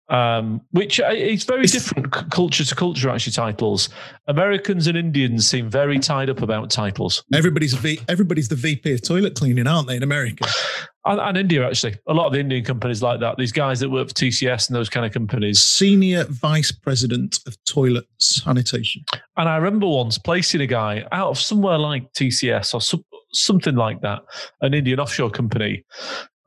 Um, 0.08 0.60
which 0.70 1.00
uh, 1.00 1.08
it's 1.10 1.44
very 1.44 1.64
It's- 1.64 1.72
different 1.72 2.12
culture 2.30 2.64
to 2.64 2.75
culture. 2.75 3.10
Actually, 3.10 3.32
titles. 3.32 3.88
Americans 4.28 4.86
and 4.86 4.96
Indians 4.96 5.46
seem 5.46 5.68
very 5.70 5.98
tied 5.98 6.30
up 6.30 6.42
about 6.42 6.70
titles, 6.70 7.22
Everybody's 7.34 7.75
v, 7.75 8.00
everybody's 8.08 8.48
the 8.48 8.56
VP 8.56 8.92
of 8.94 9.02
toilet 9.02 9.34
cleaning, 9.34 9.66
aren't 9.66 9.88
they, 9.88 9.96
in 9.96 10.02
America? 10.02 10.48
and, 11.04 11.20
and 11.20 11.38
India 11.38 11.66
actually. 11.66 11.96
A 12.08 12.14
lot 12.14 12.26
of 12.26 12.32
the 12.32 12.40
Indian 12.40 12.64
companies 12.64 13.02
like 13.02 13.20
that. 13.20 13.36
These 13.36 13.52
guys 13.52 13.80
that 13.80 13.90
work 13.90 14.08
for 14.08 14.14
TCS 14.14 14.68
and 14.68 14.76
those 14.76 14.88
kind 14.88 15.06
of 15.06 15.12
companies. 15.12 15.62
Senior 15.62 16.25
Vice 16.25 16.72
President 16.72 17.38
of 17.46 17.56
Toilet 17.64 18.04
Sanitation. 18.18 19.04
And 19.36 19.48
I 19.48 19.56
remember 19.56 19.86
once 19.86 20.18
placing 20.18 20.60
a 20.60 20.66
guy 20.66 21.04
out 21.12 21.30
of 21.30 21.38
somewhere 21.38 21.78
like 21.78 22.12
TCS 22.12 22.75
or 22.75 22.80
some, 22.80 23.04
something 23.32 23.76
like 23.76 24.00
that, 24.02 24.20
an 24.60 24.75
Indian 24.75 24.98
offshore 25.00 25.30
company, 25.30 25.84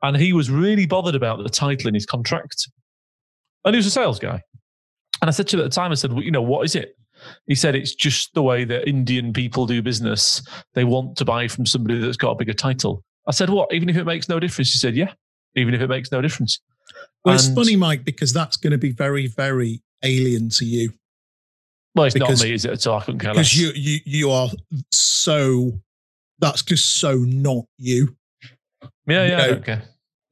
and 0.02 0.16
he 0.16 0.32
was 0.32 0.50
really 0.50 0.86
bothered 0.86 1.14
about 1.14 1.42
the 1.42 1.48
title 1.50 1.88
in 1.88 1.94
his 1.94 2.06
contract. 2.06 2.68
And 3.64 3.74
he 3.74 3.78
was 3.78 3.86
a 3.86 3.90
sales 3.90 4.18
guy. 4.18 4.42
And 5.22 5.28
I 5.28 5.32
said 5.32 5.48
to 5.48 5.56
him 5.56 5.60
at 5.60 5.70
the 5.70 5.74
time, 5.74 5.90
I 5.92 5.94
said, 5.94 6.12
well, 6.12 6.22
you 6.22 6.30
know, 6.30 6.42
what 6.42 6.64
is 6.64 6.74
it? 6.74 6.96
He 7.46 7.54
said, 7.54 7.74
it's 7.74 7.94
just 7.94 8.32
the 8.32 8.42
way 8.42 8.64
that 8.64 8.88
Indian 8.88 9.32
people 9.32 9.66
do 9.66 9.82
business. 9.82 10.42
They 10.74 10.84
want 10.84 11.16
to 11.18 11.24
buy 11.26 11.46
from 11.48 11.66
somebody 11.66 12.00
that's 12.00 12.16
got 12.16 12.30
a 12.30 12.34
bigger 12.36 12.54
title. 12.54 13.04
I 13.26 13.32
said, 13.32 13.50
what? 13.50 13.72
Even 13.74 13.90
if 13.90 13.96
it 13.96 14.04
makes 14.04 14.28
no 14.30 14.40
difference? 14.40 14.72
He 14.72 14.78
said, 14.78 14.96
yeah, 14.96 15.12
even 15.56 15.74
if 15.74 15.82
it 15.82 15.88
makes 15.88 16.10
no 16.10 16.22
difference. 16.22 16.58
Well, 17.24 17.34
it's 17.34 17.46
And- 17.48 17.54
funny, 17.56 17.76
Mike, 17.76 18.04
because 18.04 18.32
that's 18.32 18.56
going 18.56 18.70
to 18.70 18.78
be 18.78 18.92
very, 18.92 19.26
very 19.26 19.82
alien 20.02 20.48
to 20.48 20.64
you 20.64 20.92
Well, 21.94 22.06
it's 22.06 22.14
Because- 22.14 22.40
not 22.40 22.48
me, 22.48 22.54
is 22.54 22.64
it? 22.64 22.80
So 22.80 22.94
I 22.94 23.00
couldn't 23.04 23.20
care 23.20 23.34
less. 23.34 23.52
because 23.54 23.60
you, 23.60 23.72
you, 23.74 23.98
you 24.06 24.30
are 24.30 24.48
so. 24.92 25.72
That's 26.38 26.62
just 26.62 26.96
so 27.00 27.16
not 27.16 27.66
you. 27.76 28.16
yeah, 29.06 29.26
yeah, 29.26 29.46
you 29.46 29.54
know, 29.56 29.60
care. 29.60 29.82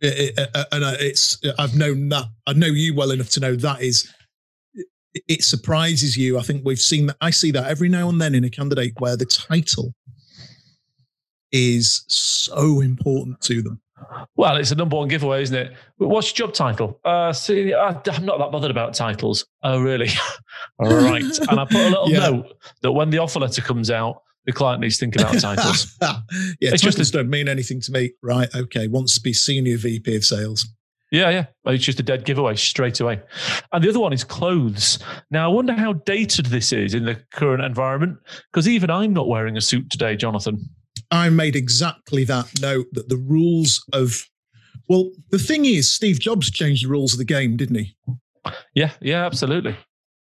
It- 0.00 0.38
it- 0.38 0.50
uh, 0.54 0.64
and 0.72 0.84
I- 0.84 0.94
it's 0.94 1.38
I've 1.58 1.74
known 1.76 2.08
that 2.10 2.26
I 2.46 2.52
know 2.52 2.66
you 2.68 2.94
well 2.94 3.10
enough 3.10 3.30
to 3.30 3.40
know 3.40 3.56
that 3.56 3.82
is 3.82 4.08
it, 5.26 5.42
surprises 5.42 6.16
you. 6.16 6.38
I 6.38 6.42
think 6.42 6.64
we've 6.64 6.78
seen 6.78 7.06
that. 7.06 7.16
I 7.20 7.30
see 7.30 7.50
that 7.52 7.66
every 7.66 7.88
now 7.88 8.08
and 8.08 8.20
then 8.20 8.34
in 8.34 8.44
a 8.44 8.50
candidate 8.50 8.92
where 8.98 9.16
the 9.16 9.24
title 9.26 9.94
is 11.50 12.04
so 12.08 12.80
important 12.80 13.40
to 13.42 13.62
them. 13.62 13.80
Well, 14.36 14.56
it's 14.58 14.70
a 14.70 14.76
number 14.76 14.96
one 14.96 15.08
giveaway, 15.08 15.42
isn't 15.42 15.56
it? 15.56 15.72
What's 15.96 16.36
your 16.38 16.46
job 16.48 16.54
title? 16.54 17.00
Uh, 17.04 17.32
see, 17.32 17.74
I, 17.74 17.88
I'm 18.12 18.24
not 18.24 18.38
that 18.38 18.52
bothered 18.52 18.70
about 18.70 18.94
titles. 18.94 19.44
Oh, 19.64 19.80
really? 19.80 20.08
All 20.78 20.88
right. 20.94 21.24
And 21.48 21.58
I 21.58 21.64
put 21.64 21.74
a 21.80 21.88
little 21.88 22.04
Yeah. 22.10 22.30
note 22.30 22.52
that 22.82 22.92
when 22.92 23.10
the 23.10 23.18
offer 23.18 23.40
letter 23.40 23.60
comes 23.62 23.90
out, 23.90 24.22
the 24.46 24.52
client 24.52 24.80
needs 24.80 24.96
to 24.98 25.00
think 25.00 25.16
about 25.16 25.38
titles. 25.38 25.96
yeah, 26.02 26.12
It's 26.60 26.82
titles 26.82 26.96
just 26.96 27.14
a- 27.14 27.18
don't 27.18 27.30
mean 27.30 27.48
anything 27.48 27.80
to 27.82 27.92
me. 27.92 28.12
Right? 28.22 28.48
Okay. 28.54 28.88
Wants 28.88 29.14
to 29.14 29.20
be 29.20 29.32
senior 29.32 29.76
VP 29.76 30.16
of 30.16 30.24
sales. 30.24 30.66
Yeah, 31.10 31.30
yeah. 31.30 31.46
It's 31.66 31.84
just 31.84 32.00
a 32.00 32.02
dead 32.02 32.26
giveaway 32.26 32.54
straight 32.56 33.00
away. 33.00 33.20
And 33.72 33.82
the 33.82 33.88
other 33.88 34.00
one 34.00 34.12
is 34.12 34.24
clothes. 34.24 34.98
Now, 35.30 35.50
I 35.50 35.54
wonder 35.54 35.72
how 35.72 35.94
dated 35.94 36.46
this 36.46 36.70
is 36.72 36.92
in 36.92 37.06
the 37.06 37.14
current 37.32 37.62
environment, 37.64 38.18
because 38.52 38.68
even 38.68 38.90
I'm 38.90 39.14
not 39.14 39.26
wearing 39.26 39.56
a 39.56 39.60
suit 39.62 39.88
today, 39.88 40.16
Jonathan. 40.16 40.58
I 41.10 41.30
made 41.30 41.56
exactly 41.56 42.24
that 42.24 42.60
note 42.60 42.86
that 42.92 43.08
the 43.08 43.16
rules 43.16 43.82
of 43.94 44.22
well, 44.88 45.10
the 45.30 45.38
thing 45.38 45.66
is, 45.66 45.90
Steve 45.92 46.18
Jobs 46.18 46.50
changed 46.50 46.84
the 46.84 46.88
rules 46.88 47.12
of 47.12 47.18
the 47.18 47.24
game, 47.24 47.56
didn't 47.56 47.76
he? 47.76 47.94
Yeah, 48.74 48.92
yeah, 49.00 49.26
absolutely. 49.26 49.76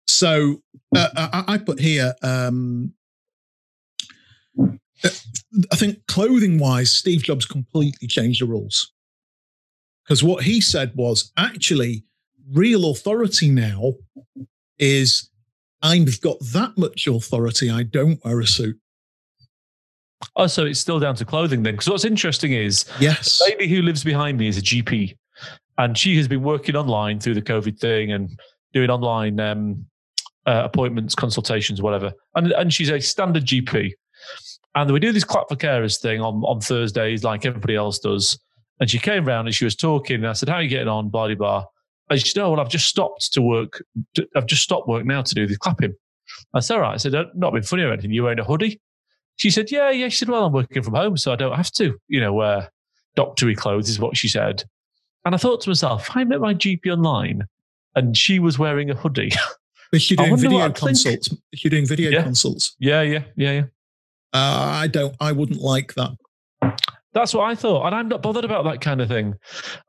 So 0.07 0.61
uh, 0.95 1.09
I, 1.15 1.43
I 1.47 1.57
put 1.57 1.79
here. 1.79 2.13
Um, 2.21 2.93
I 4.59 5.75
think 5.75 6.05
clothing 6.07 6.57
wise, 6.59 6.91
Steve 6.91 7.23
Jobs 7.23 7.45
completely 7.45 8.07
changed 8.07 8.41
the 8.41 8.45
rules 8.45 8.91
because 10.05 10.23
what 10.23 10.43
he 10.43 10.61
said 10.61 10.91
was 10.95 11.31
actually 11.37 12.03
real 12.51 12.91
authority 12.91 13.49
now 13.49 13.93
is 14.77 15.29
I've 15.81 16.19
got 16.21 16.37
that 16.53 16.77
much 16.77 17.07
authority. 17.07 17.69
I 17.69 17.83
don't 17.83 18.23
wear 18.23 18.39
a 18.39 18.47
suit. 18.47 18.77
Oh, 20.35 20.47
so 20.47 20.65
it's 20.65 20.79
still 20.79 20.99
down 20.99 21.15
to 21.15 21.25
clothing 21.25 21.63
then. 21.63 21.73
Because 21.75 21.89
what's 21.89 22.05
interesting 22.05 22.53
is 22.53 22.85
Yes. 22.99 23.39
the 23.39 23.45
lady 23.45 23.67
who 23.67 23.81
lives 23.81 24.03
behind 24.03 24.37
me 24.37 24.47
is 24.47 24.57
a 24.57 24.61
GP, 24.61 25.15
and 25.77 25.97
she 25.97 26.15
has 26.17 26.27
been 26.27 26.41
working 26.41 26.75
online 26.75 27.19
through 27.19 27.35
the 27.35 27.41
COVID 27.41 27.79
thing 27.79 28.11
and 28.11 28.29
doing 28.73 28.89
online 28.89 29.39
um, 29.39 29.85
uh, 30.45 30.61
appointments, 30.65 31.15
consultations, 31.15 31.81
whatever. 31.81 32.13
And 32.35 32.51
and 32.53 32.73
she's 32.73 32.89
a 32.89 32.99
standard 32.99 33.45
GP. 33.45 33.91
And 34.75 34.91
we 34.91 34.99
do 34.99 35.11
this 35.11 35.23
clap 35.23 35.47
for 35.47 35.55
carers 35.55 35.99
thing 36.01 36.21
on 36.21 36.43
on 36.43 36.59
Thursdays, 36.59 37.23
like 37.23 37.45
everybody 37.45 37.75
else 37.75 37.99
does. 37.99 38.37
And 38.79 38.89
she 38.89 38.99
came 38.99 39.23
round 39.25 39.47
and 39.47 39.55
she 39.55 39.63
was 39.63 39.75
talking, 39.75 40.17
and 40.17 40.27
I 40.27 40.33
said, 40.33 40.49
"How 40.49 40.55
are 40.55 40.61
you 40.61 40.69
getting 40.69 40.89
on?" 40.89 41.09
Blah 41.09 41.27
blah 41.27 41.35
blah. 41.35 41.65
And 42.09 42.19
she 42.19 42.29
said, 42.29 42.41
"Oh 42.43 42.51
well, 42.51 42.59
I've 42.59 42.69
just 42.69 42.87
stopped 42.87 43.31
to 43.33 43.41
work. 43.41 43.83
I've 44.35 44.47
just 44.47 44.63
stopped 44.63 44.87
work 44.87 45.05
now 45.05 45.21
to 45.21 45.35
do 45.35 45.47
the 45.47 45.57
clapping." 45.57 45.93
I 46.53 46.59
said, 46.59 46.75
"All 46.75 46.81
right." 46.81 46.93
I 46.93 46.97
said, 46.97 47.15
"Uh, 47.15 47.25
"Not 47.35 47.53
being 47.53 47.63
funny 47.63 47.83
or 47.83 47.93
anything. 47.93 48.11
You 48.11 48.23
wearing 48.23 48.39
a 48.39 48.43
hoodie?" 48.43 48.81
She 49.37 49.49
said, 49.49 49.71
"Yeah, 49.71 49.91
yeah." 49.91 50.09
She 50.09 50.17
said, 50.17 50.29
"Well, 50.29 50.45
I'm 50.45 50.51
working 50.53 50.83
from 50.83 50.95
home, 50.95 51.15
so 51.17 51.31
I 51.31 51.37
don't 51.37 51.55
have 51.55 51.71
to, 51.73 51.97
you 52.09 52.19
know, 52.19 52.33
wear 52.33 52.69
doctory 53.15 53.55
clothes." 53.55 53.89
Is 53.89 53.99
what 53.99 54.17
she 54.17 54.27
said. 54.27 54.63
And 55.23 55.33
I 55.33 55.37
thought 55.37 55.61
to 55.61 55.69
myself, 55.69 56.09
I 56.13 56.23
met 56.23 56.39
my 56.39 56.53
GP 56.53 56.91
online 56.91 57.47
and 57.95 58.15
she 58.15 58.37
was 58.39 58.59
wearing 58.59 58.89
a 58.91 58.95
hoodie. 58.95 59.31
If 59.93 60.11
you're 60.11 60.17
doing 60.17 60.35
video 60.35 60.57
what 60.59 60.65
I'd 60.65 60.77
think. 60.77 60.87
consults, 60.87 61.29
if 61.51 61.63
you're 61.63 61.69
doing 61.69 61.85
video 61.87 62.11
Yeah. 62.11 62.23
consults, 62.23 62.75
yeah, 62.79 63.01
yeah, 63.01 63.23
yeah, 63.37 63.51
yeah. 63.51 63.63
Uh, 64.35 64.69
I 64.83 64.87
don't. 64.87 65.15
I 65.19 65.31
wouldn't 65.31 65.61
like 65.61 65.93
that. 65.95 66.11
That's 67.13 67.33
what 67.33 67.45
I 67.49 67.55
thought. 67.55 67.85
And 67.85 67.95
I'm 67.95 68.09
not 68.09 68.21
bothered 68.21 68.43
about 68.43 68.65
that 68.65 68.81
kind 68.81 68.99
of 69.01 69.07
thing. 69.07 69.35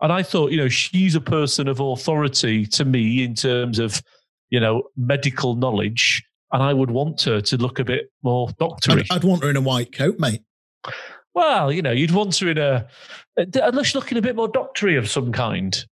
And 0.00 0.12
I 0.12 0.22
thought, 0.22 0.52
you 0.52 0.56
know, 0.58 0.68
she's 0.68 1.16
a 1.16 1.20
person 1.20 1.66
of 1.66 1.80
authority 1.80 2.64
to 2.66 2.84
me 2.84 3.24
in 3.24 3.34
terms 3.34 3.80
of, 3.80 4.00
you 4.50 4.60
know, 4.60 4.84
medical 4.96 5.56
knowledge. 5.56 6.22
And 6.52 6.62
I 6.62 6.72
would 6.72 6.92
want 6.92 7.22
her 7.22 7.40
to 7.40 7.56
look 7.56 7.80
a 7.80 7.84
bit 7.84 8.12
more 8.22 8.48
doctory. 8.60 9.02
I'd, 9.10 9.16
I'd 9.16 9.24
want 9.24 9.42
her 9.42 9.50
in 9.50 9.56
a 9.56 9.60
white 9.60 9.90
coat, 9.92 10.20
mate. 10.20 10.42
well, 11.34 11.72
you 11.72 11.82
know, 11.82 11.90
you'd 11.90 12.12
want 12.12 12.36
her 12.36 12.48
in 12.50 12.58
a, 12.58 12.86
unless 13.36 13.92
you're 13.92 14.00
looking 14.00 14.18
a 14.18 14.22
bit 14.22 14.36
more 14.36 14.46
doctory 14.48 14.94
of 14.96 15.10
some 15.10 15.32
kind. 15.32 15.84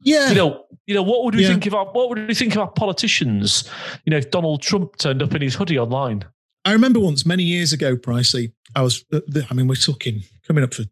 Yeah. 0.00 0.30
You 0.30 0.34
know, 0.34 0.64
you 0.86 0.94
know, 0.94 1.02
what 1.02 1.24
would 1.24 1.34
we 1.36 1.42
Yeah. 1.42 1.48
think 1.50 1.66
of 1.66 1.74
our, 1.74 1.86
what 1.86 2.08
would 2.08 2.26
we 2.26 2.34
think 2.34 2.52
of 2.56 2.58
our 2.62 2.70
politicians? 2.70 3.70
You 4.04 4.10
know, 4.10 4.16
if 4.16 4.30
Donald 4.30 4.62
Trump 4.62 4.96
turned 4.96 5.22
up 5.22 5.34
in 5.34 5.42
his 5.42 5.54
hoodie 5.54 5.78
online. 5.78 6.24
I 6.64 6.72
remember 6.72 6.98
once 7.00 7.26
many 7.26 7.42
years 7.42 7.72
ago, 7.72 7.96
Pricey. 7.96 8.52
I 8.74 8.82
was. 8.82 9.04
I 9.12 9.54
mean, 9.54 9.68
we're 9.68 9.74
talking 9.74 10.22
coming 10.46 10.64
up 10.64 10.74
for 10.74 10.84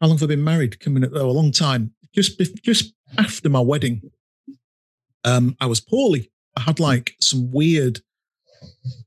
how 0.00 0.06
long 0.06 0.16
have 0.16 0.22
I 0.22 0.34
been 0.34 0.44
married? 0.44 0.80
Coming 0.80 1.04
up 1.04 1.10
oh, 1.14 1.28
a 1.28 1.32
long 1.32 1.52
time. 1.52 1.92
Just 2.14 2.38
just 2.62 2.94
after 3.18 3.48
my 3.48 3.60
wedding, 3.60 4.10
um, 5.24 5.56
I 5.60 5.66
was 5.66 5.80
poorly. 5.80 6.30
I 6.56 6.62
had 6.62 6.80
like 6.80 7.14
some 7.20 7.50
weird 7.50 8.00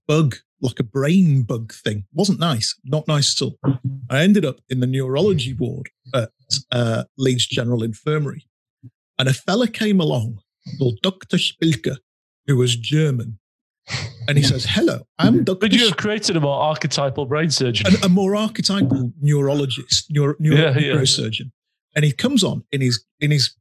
bug, 0.08 0.36
like 0.62 0.80
a 0.80 0.84
brain 0.84 1.44
bug 1.44 1.74
thing. 1.74 2.06
wasn't 2.14 2.40
nice. 2.40 2.76
Not 2.84 3.08
nice 3.08 3.42
at 3.42 3.46
all. 3.46 3.58
I 4.10 4.20
ended 4.20 4.46
up 4.46 4.60
in 4.70 4.80
the 4.80 4.88
neurology 4.88 5.54
ward 5.54 5.90
at 6.14 6.30
uh, 6.72 7.04
Leeds 7.18 7.48
General 7.48 7.84
Infirmary, 7.84 8.48
and 9.18 9.30
a 9.30 9.34
fella 9.34 9.68
came 9.68 10.00
along 10.00 10.40
called 10.78 11.00
Dr. 11.02 11.38
Spilker, 11.38 11.98
who 12.48 12.58
was 12.58 12.76
German. 12.76 13.40
And 14.28 14.38
he 14.38 14.44
says, 14.44 14.66
Hello, 14.66 15.02
I'm 15.20 15.44
Dr. 15.44 15.60
Could 15.60 15.76
you 15.76 15.86
have 15.88 15.98
created 15.98 16.38
a 16.38 16.40
more 16.40 16.62
archetypal 16.62 17.26
brain 17.26 17.50
surgeon? 17.50 17.88
a, 18.04 18.08
more 18.10 18.36
archetypal 18.36 19.12
neurologist, 19.22 20.06
neuro, 20.10 20.36
neuro, 20.40 20.56
Yeah, 20.58 20.78
yeah. 20.80 20.94
neurosurgeon. 20.94 21.52
And 21.96 22.06
he 22.06 22.12
comes 22.14 22.44
on 22.44 22.64
in 22.72 22.80
his 22.82 23.04
in 23.20 23.32
his 23.32 23.56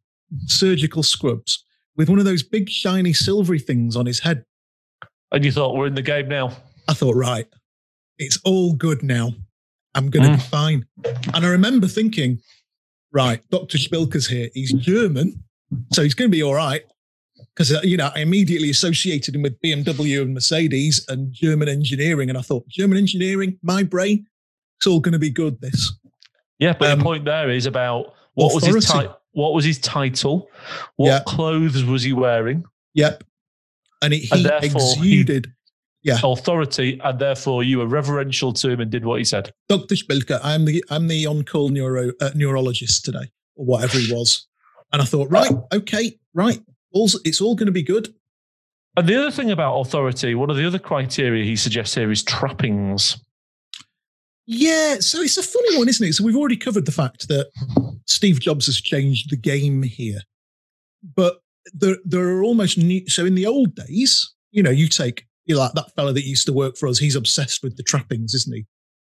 surgical 0.47 1.03
scrubs 1.03 1.65
with 1.97 2.09
one 2.09 2.19
of 2.19 2.25
those 2.25 2.43
big 2.43 2.71
shiny 2.71 3.13
silvery 3.13 3.59
things 3.59 3.97
on 3.97 4.07
his 4.07 4.21
head. 4.21 4.45
And 5.33 5.45
you 5.45 5.51
thought, 5.53 5.75
we're 5.77 5.87
in 5.89 5.95
the 5.95 6.03
game 6.03 6.29
now. 6.29 6.53
I 6.89 6.95
thought, 6.95 7.17
right, 7.17 7.47
it's 8.19 8.39
all 8.45 8.75
good 8.75 9.03
now. 9.03 9.33
I'm 9.95 10.09
going 10.11 10.25
to 10.25 10.31
Mm. 10.31 10.37
be 10.37 10.43
fine. 10.43 10.87
And 11.35 11.45
I 11.45 11.49
remember 11.49 11.87
thinking, 11.87 12.39
right, 13.13 13.43
Dr. 13.51 13.77
Spilker's 13.77 14.29
here. 14.29 14.49
He's 14.55 14.73
German, 14.73 15.45
so 15.93 16.03
he's 16.03 16.15
going 16.15 16.31
to 16.31 16.35
be 16.37 16.43
all 16.43 16.55
right. 16.55 16.83
Because, 17.55 17.73
uh, 17.73 17.81
you 17.83 17.97
know, 17.97 18.11
I 18.15 18.21
immediately 18.21 18.71
associated 18.71 19.35
him 19.35 19.43
with 19.43 19.61
BMW 19.61 20.23
and 20.23 20.33
Mercedes 20.33 21.05
and 21.09 21.33
German 21.33 21.69
engineering. 21.69 22.29
And 22.31 22.39
I 22.39 22.43
thought, 22.43 22.67
German 22.69 22.97
engineering, 22.97 23.59
my 23.63 23.83
brain, 23.83 24.27
it's 24.79 24.87
all 24.87 25.01
going 25.01 25.13
to 25.13 25.19
be 25.19 25.31
good, 25.31 25.61
this. 25.61 25.93
Yeah, 26.59 26.75
but 26.79 26.91
Um, 26.91 26.99
the 26.99 27.05
point 27.05 27.25
there 27.27 27.51
is 27.51 27.67
about 27.67 28.15
what 28.35 28.55
was 28.55 28.65
his 28.65 28.87
ti- 28.91 29.09
what 29.33 29.53
was 29.55 29.65
his 29.65 29.79
title? 29.79 30.49
What 30.97 31.07
Yeah. 31.09 31.21
clothes 31.27 31.85
was 31.85 32.03
he 32.03 32.13
wearing? 32.13 32.65
Yep. 32.95 33.25
And 34.03 34.15
it, 34.15 34.31
And 34.31 34.41
he 34.41 34.47
therefore 34.47 34.81
he- 34.97 35.21
exuded 35.21 35.53
Authority, 36.25 37.01
and 37.05 37.19
therefore 37.21 37.63
you 37.63 37.79
were 37.79 37.87
reverential 37.87 38.53
to 38.55 38.69
him 38.71 38.81
and 38.81 38.91
did 38.91 39.05
what 39.05 39.19
he 39.21 39.25
said. 39.25 39.53
Dr. 39.69 39.95
Spilker. 39.95 40.41
I'm 40.43 40.65
the 40.65 40.85
I'm 40.91 41.07
the 41.07 41.27
on-call 41.27 41.69
neuro 41.69 42.13
uh, 42.21 42.31
neurologist 42.35 43.05
today, 43.05 43.31
or 43.55 43.67
whatever 43.67 43.99
he 43.99 44.13
was. 44.13 44.49
And 44.93 45.01
I 45.01 45.05
thought, 45.05 45.31
right, 45.31 45.53
okay, 45.73 46.19
right, 46.35 46.61
all's, 46.93 47.21
it's 47.25 47.41
all 47.41 47.55
going 47.55 47.67
to 47.67 47.73
be 47.73 47.83
good. 47.83 48.15
And 48.97 49.09
the 49.09 49.17
other 49.17 49.31
thing 49.31 49.51
about 49.51 49.81
authority, 49.81 50.35
one 50.35 50.51
of 50.51 50.57
the 50.57 50.67
other 50.67 50.79
criteria 50.79 51.45
he 51.45 51.57
suggests 51.57 51.95
here 51.95 52.11
is 52.11 52.23
trappings. 52.23 53.17
Yeah, 54.47 54.97
so 55.01 55.21
it's 55.21 55.39
a 55.39 55.43
funny 55.43 55.79
one, 55.79 55.89
isn't 55.89 56.07
it? 56.07 56.13
So 56.15 56.25
we've 56.25 56.37
already 56.37 56.57
covered 56.57 56.85
the 56.85 56.93
fact 56.93 57.29
that 57.29 57.51
Steve 58.07 58.41
Jobs 58.41 58.67
has 58.67 58.81
changed 58.81 59.31
the 59.31 59.37
game 59.37 59.83
here, 59.83 60.21
but 61.17 61.41
there 61.73 61.97
there 62.05 62.29
are 62.29 62.43
almost 62.43 62.77
new. 62.77 63.09
So 63.09 63.25
in 63.25 63.35
the 63.37 63.47
old 63.47 63.75
days, 63.77 64.35
you 64.51 64.63
know, 64.63 64.71
you 64.71 64.89
take 64.89 65.27
you 65.47 65.57
like 65.57 65.73
that 65.75 65.95
fella 65.95 66.13
that 66.13 66.27
used 66.27 66.47
to 66.47 66.53
work 66.53 66.77
for 66.77 66.89
us. 66.89 66.99
He's 66.99 67.17
obsessed 67.17 67.63
with 67.63 67.77
the 67.77 67.83
trappings, 67.85 68.35
isn't 68.35 68.55
he? 68.55 68.67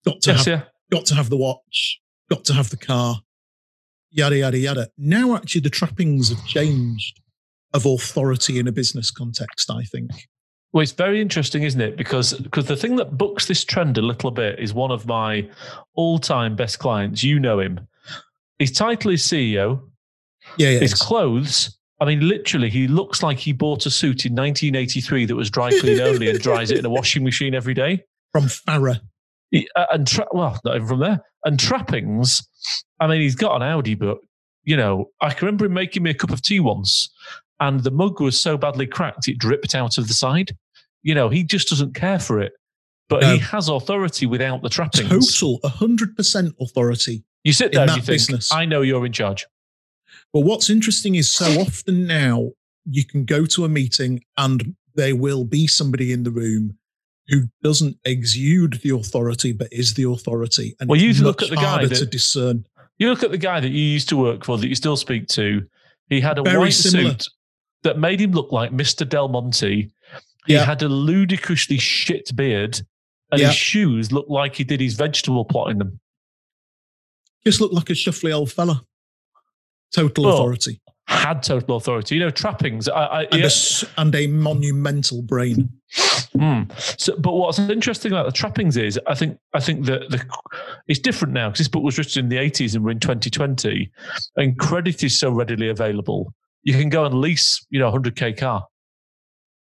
Got 0.04 0.22
to 0.22 0.30
Yes, 0.30 0.44
have 0.44 0.60
yeah. 0.60 0.62
got 0.96 1.06
to 1.06 1.14
have 1.16 1.28
the 1.28 1.36
watch, 1.36 2.00
got 2.30 2.44
to 2.44 2.52
have 2.54 2.70
the 2.70 2.76
car, 2.76 3.16
yada 4.10 4.38
yada 4.38 4.58
yada. 4.58 4.88
Now 4.96 5.34
actually 5.34 5.62
the 5.62 5.70
trappings 5.70 6.28
have 6.28 6.46
changed 6.46 7.20
of 7.76 7.86
authority 7.86 8.58
in 8.58 8.66
a 8.66 8.72
business 8.72 9.10
context. 9.10 9.70
I 9.70 9.82
think. 9.84 10.10
Well, 10.72 10.82
it's 10.82 10.92
very 10.92 11.20
interesting, 11.22 11.62
isn't 11.62 11.80
it? 11.80 11.96
Because 11.96 12.34
because 12.34 12.66
the 12.66 12.76
thing 12.76 12.96
that 12.96 13.16
books 13.16 13.46
this 13.46 13.64
trend 13.64 13.96
a 13.98 14.02
little 14.02 14.30
bit 14.30 14.58
is 14.58 14.74
one 14.74 14.90
of 14.90 15.06
my 15.06 15.48
all-time 15.94 16.56
best 16.56 16.78
clients. 16.78 17.22
You 17.22 17.38
know 17.40 17.60
him. 17.60 17.86
His 18.58 18.72
title 18.72 19.10
is 19.12 19.22
CEO. 19.22 19.80
Yeah, 20.56 20.70
yeah. 20.70 20.78
His 20.80 20.94
clothes. 20.94 21.78
I 22.00 22.04
mean, 22.04 22.28
literally, 22.28 22.68
he 22.68 22.88
looks 22.88 23.22
like 23.22 23.38
he 23.38 23.52
bought 23.52 23.86
a 23.86 23.90
suit 23.90 24.26
in 24.26 24.34
1983 24.34 25.24
that 25.26 25.34
was 25.34 25.50
dry 25.50 25.70
clean 25.80 25.98
only 26.00 26.28
and 26.28 26.38
dries 26.38 26.70
it 26.70 26.78
in 26.78 26.84
a 26.84 26.90
washing 26.90 27.24
machine 27.24 27.54
every 27.54 27.72
day. 27.74 28.04
from 28.32 28.44
Farah. 28.44 29.00
Uh, 29.54 29.86
and 29.92 30.06
tra- 30.06 30.26
well, 30.32 30.60
not 30.64 30.76
even 30.76 30.88
from 30.88 31.00
there. 31.00 31.22
And 31.44 31.58
trappings. 31.58 32.46
I 33.00 33.06
mean, 33.06 33.22
he's 33.22 33.34
got 33.36 33.56
an 33.56 33.62
Audi, 33.62 33.94
but 33.94 34.18
you 34.64 34.76
know, 34.76 35.06
I 35.22 35.30
can 35.32 35.46
remember 35.46 35.64
him 35.66 35.72
making 35.72 36.02
me 36.02 36.10
a 36.10 36.14
cup 36.14 36.30
of 36.30 36.42
tea 36.42 36.60
once, 36.60 37.08
and 37.60 37.80
the 37.80 37.90
mug 37.90 38.20
was 38.20 38.40
so 38.40 38.56
badly 38.56 38.86
cracked 38.86 39.28
it 39.28 39.38
dripped 39.38 39.74
out 39.74 39.98
of 39.98 40.08
the 40.08 40.14
side. 40.14 40.56
You 41.02 41.14
know, 41.14 41.28
he 41.28 41.44
just 41.44 41.68
doesn't 41.68 41.94
care 41.94 42.18
for 42.18 42.40
it, 42.40 42.52
but 43.08 43.22
No. 43.22 43.32
he 43.34 43.38
has 43.38 43.68
authority 43.68 44.26
without 44.26 44.62
the 44.62 44.68
trappings. 44.68 45.08
Total 45.38 45.60
100% 45.64 46.52
authority. 46.60 47.24
You 47.44 47.52
sit 47.52 47.72
there 47.72 47.82
and 47.82 47.90
that 47.90 47.94
think, 47.96 48.06
business. 48.06 48.52
I 48.52 48.64
know 48.64 48.82
you're 48.82 49.06
in 49.06 49.12
charge. 49.12 49.46
But 50.32 50.40
what's 50.40 50.68
interesting 50.68 51.14
is 51.14 51.32
so 51.32 51.46
often 51.60 52.06
now 52.06 52.50
you 52.84 53.04
can 53.04 53.24
go 53.24 53.46
to 53.46 53.64
a 53.64 53.68
meeting 53.68 54.22
and 54.36 54.74
there 54.94 55.14
will 55.16 55.44
be 55.44 55.66
somebody 55.66 56.12
in 56.12 56.24
the 56.24 56.30
room 56.30 56.78
who 57.28 57.44
doesn't 57.62 57.96
exude 58.04 58.80
the 58.82 58.90
authority 58.90 59.52
but 59.52 59.68
is 59.72 59.94
the 59.94 60.04
authority. 60.04 60.74
And 60.80 60.88
Well, 60.88 61.00
it's 61.00 61.18
you 61.18 61.24
look 61.24 61.42
at 61.42 61.50
the 61.50 61.56
guy 61.56 61.84
that- 61.86 61.94
to 61.96 62.06
discern. 62.06 62.66
You 62.98 63.10
look 63.10 63.22
at 63.22 63.30
the 63.30 63.38
guy 63.38 63.60
that 63.60 63.68
you 63.70 63.82
used 63.82 64.08
to 64.10 64.16
work 64.16 64.44
for, 64.44 64.56
that 64.58 64.68
you 64.68 64.74
still 64.74 64.96
speak 64.96 65.28
to. 65.28 65.66
He 66.08 66.20
had 66.20 66.38
a 66.38 66.42
Very 66.42 66.58
white 66.58 66.72
similar. 66.72 67.10
suit 67.10 67.28
that 67.82 67.98
made 67.98 68.20
him 68.20 68.32
look 68.32 68.52
like 68.52 68.70
Mr. 68.70 69.08
Del 69.08 69.28
Monte. 69.28 69.90
He 70.46 70.52
had 70.54 70.82
a 70.82 70.88
ludicrously 70.88 71.78
shit 71.78 72.34
beard, 72.36 72.80
and 73.32 73.40
his 73.40 73.54
shoes 73.54 74.12
looked 74.12 74.30
like 74.30 74.54
he 74.54 74.64
did 74.64 74.80
his 74.80 74.94
vegetable 74.94 75.44
plot 75.44 75.70
in 75.70 75.78
them. 75.78 76.00
Just 77.44 77.60
looked 77.60 77.74
like 77.74 77.90
a 77.90 77.94
shuffly 77.94 78.34
old 78.34 78.50
fella. 78.50 78.82
Total 79.92 80.24
Well, 80.24 80.34
authority. 80.34 80.80
Had 81.06 81.42
total 81.44 81.76
authority. 81.76 82.16
You 82.16 82.22
know, 82.22 82.30
trappings. 82.30 82.88
I, 82.88 83.04
I, 83.04 83.22
And, 83.30 83.40
yeah. 83.40 83.48
a, 83.48 84.00
and 84.00 84.14
a 84.14 84.26
monumental 84.26 85.22
brain. 85.22 85.70
Mm. 86.36 87.00
So, 87.00 87.16
but 87.16 87.32
what's 87.32 87.58
interesting 87.60 88.12
about 88.12 88.26
the 88.26 88.32
trappings 88.32 88.76
is, 88.76 88.98
I 89.06 89.14
think, 89.14 89.38
I 89.54 89.60
think 89.60 89.86
that 89.86 90.10
the 90.10 90.24
it's 90.88 90.98
different 90.98 91.32
now 91.32 91.48
because 91.48 91.58
this 91.58 91.68
book 91.68 91.84
was 91.84 91.96
written 91.98 92.24
in 92.24 92.28
the 92.28 92.38
eighties 92.38 92.74
and 92.74 92.84
we're 92.84 92.90
in 92.90 93.00
2020, 93.00 93.90
and 94.36 94.58
credit 94.58 95.04
is 95.04 95.18
so 95.18 95.30
readily 95.30 95.68
available. 95.68 96.34
You 96.62 96.74
can 96.74 96.88
go 96.88 97.04
and 97.04 97.14
lease, 97.20 97.64
you 97.70 97.78
know, 97.78 97.88
a 97.88 97.90
hundred 97.90 98.16
k 98.16 98.32
car 98.32 98.66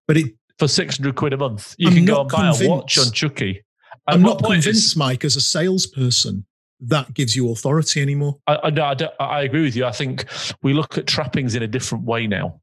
But 0.07 0.17
it, 0.17 0.33
for 0.57 0.67
six 0.67 0.97
hundred 0.97 1.15
quid 1.15 1.33
a 1.33 1.37
month. 1.37 1.75
You 1.77 1.89
I'm 1.89 1.95
can 1.95 2.05
go 2.05 2.21
and 2.21 2.29
buy 2.29 2.49
a 2.49 2.69
watch 2.69 2.97
on 2.97 3.11
Chucky. 3.11 3.63
I'm 4.07 4.21
not 4.21 4.41
my 4.41 4.47
point 4.47 4.59
is- 4.59 4.65
convinced, 4.65 4.97
Mike, 4.97 5.25
as 5.25 5.35
a 5.35 5.41
salesperson, 5.41 6.45
that 6.79 7.13
gives 7.13 7.35
you 7.35 7.51
authority 7.51 8.01
anymore. 8.01 8.37
I, 8.47 8.55
I, 8.63 8.69
no, 8.69 8.83
I, 8.83 9.23
I 9.23 9.41
agree 9.41 9.63
with 9.63 9.75
you. 9.75 9.85
I 9.85 9.91
think 9.91 10.25
we 10.61 10.73
look 10.73 10.97
at 10.97 11.07
trappings 11.07 11.55
in 11.55 11.63
a 11.63 11.67
different 11.67 12.05
way 12.05 12.25
now 12.27 12.61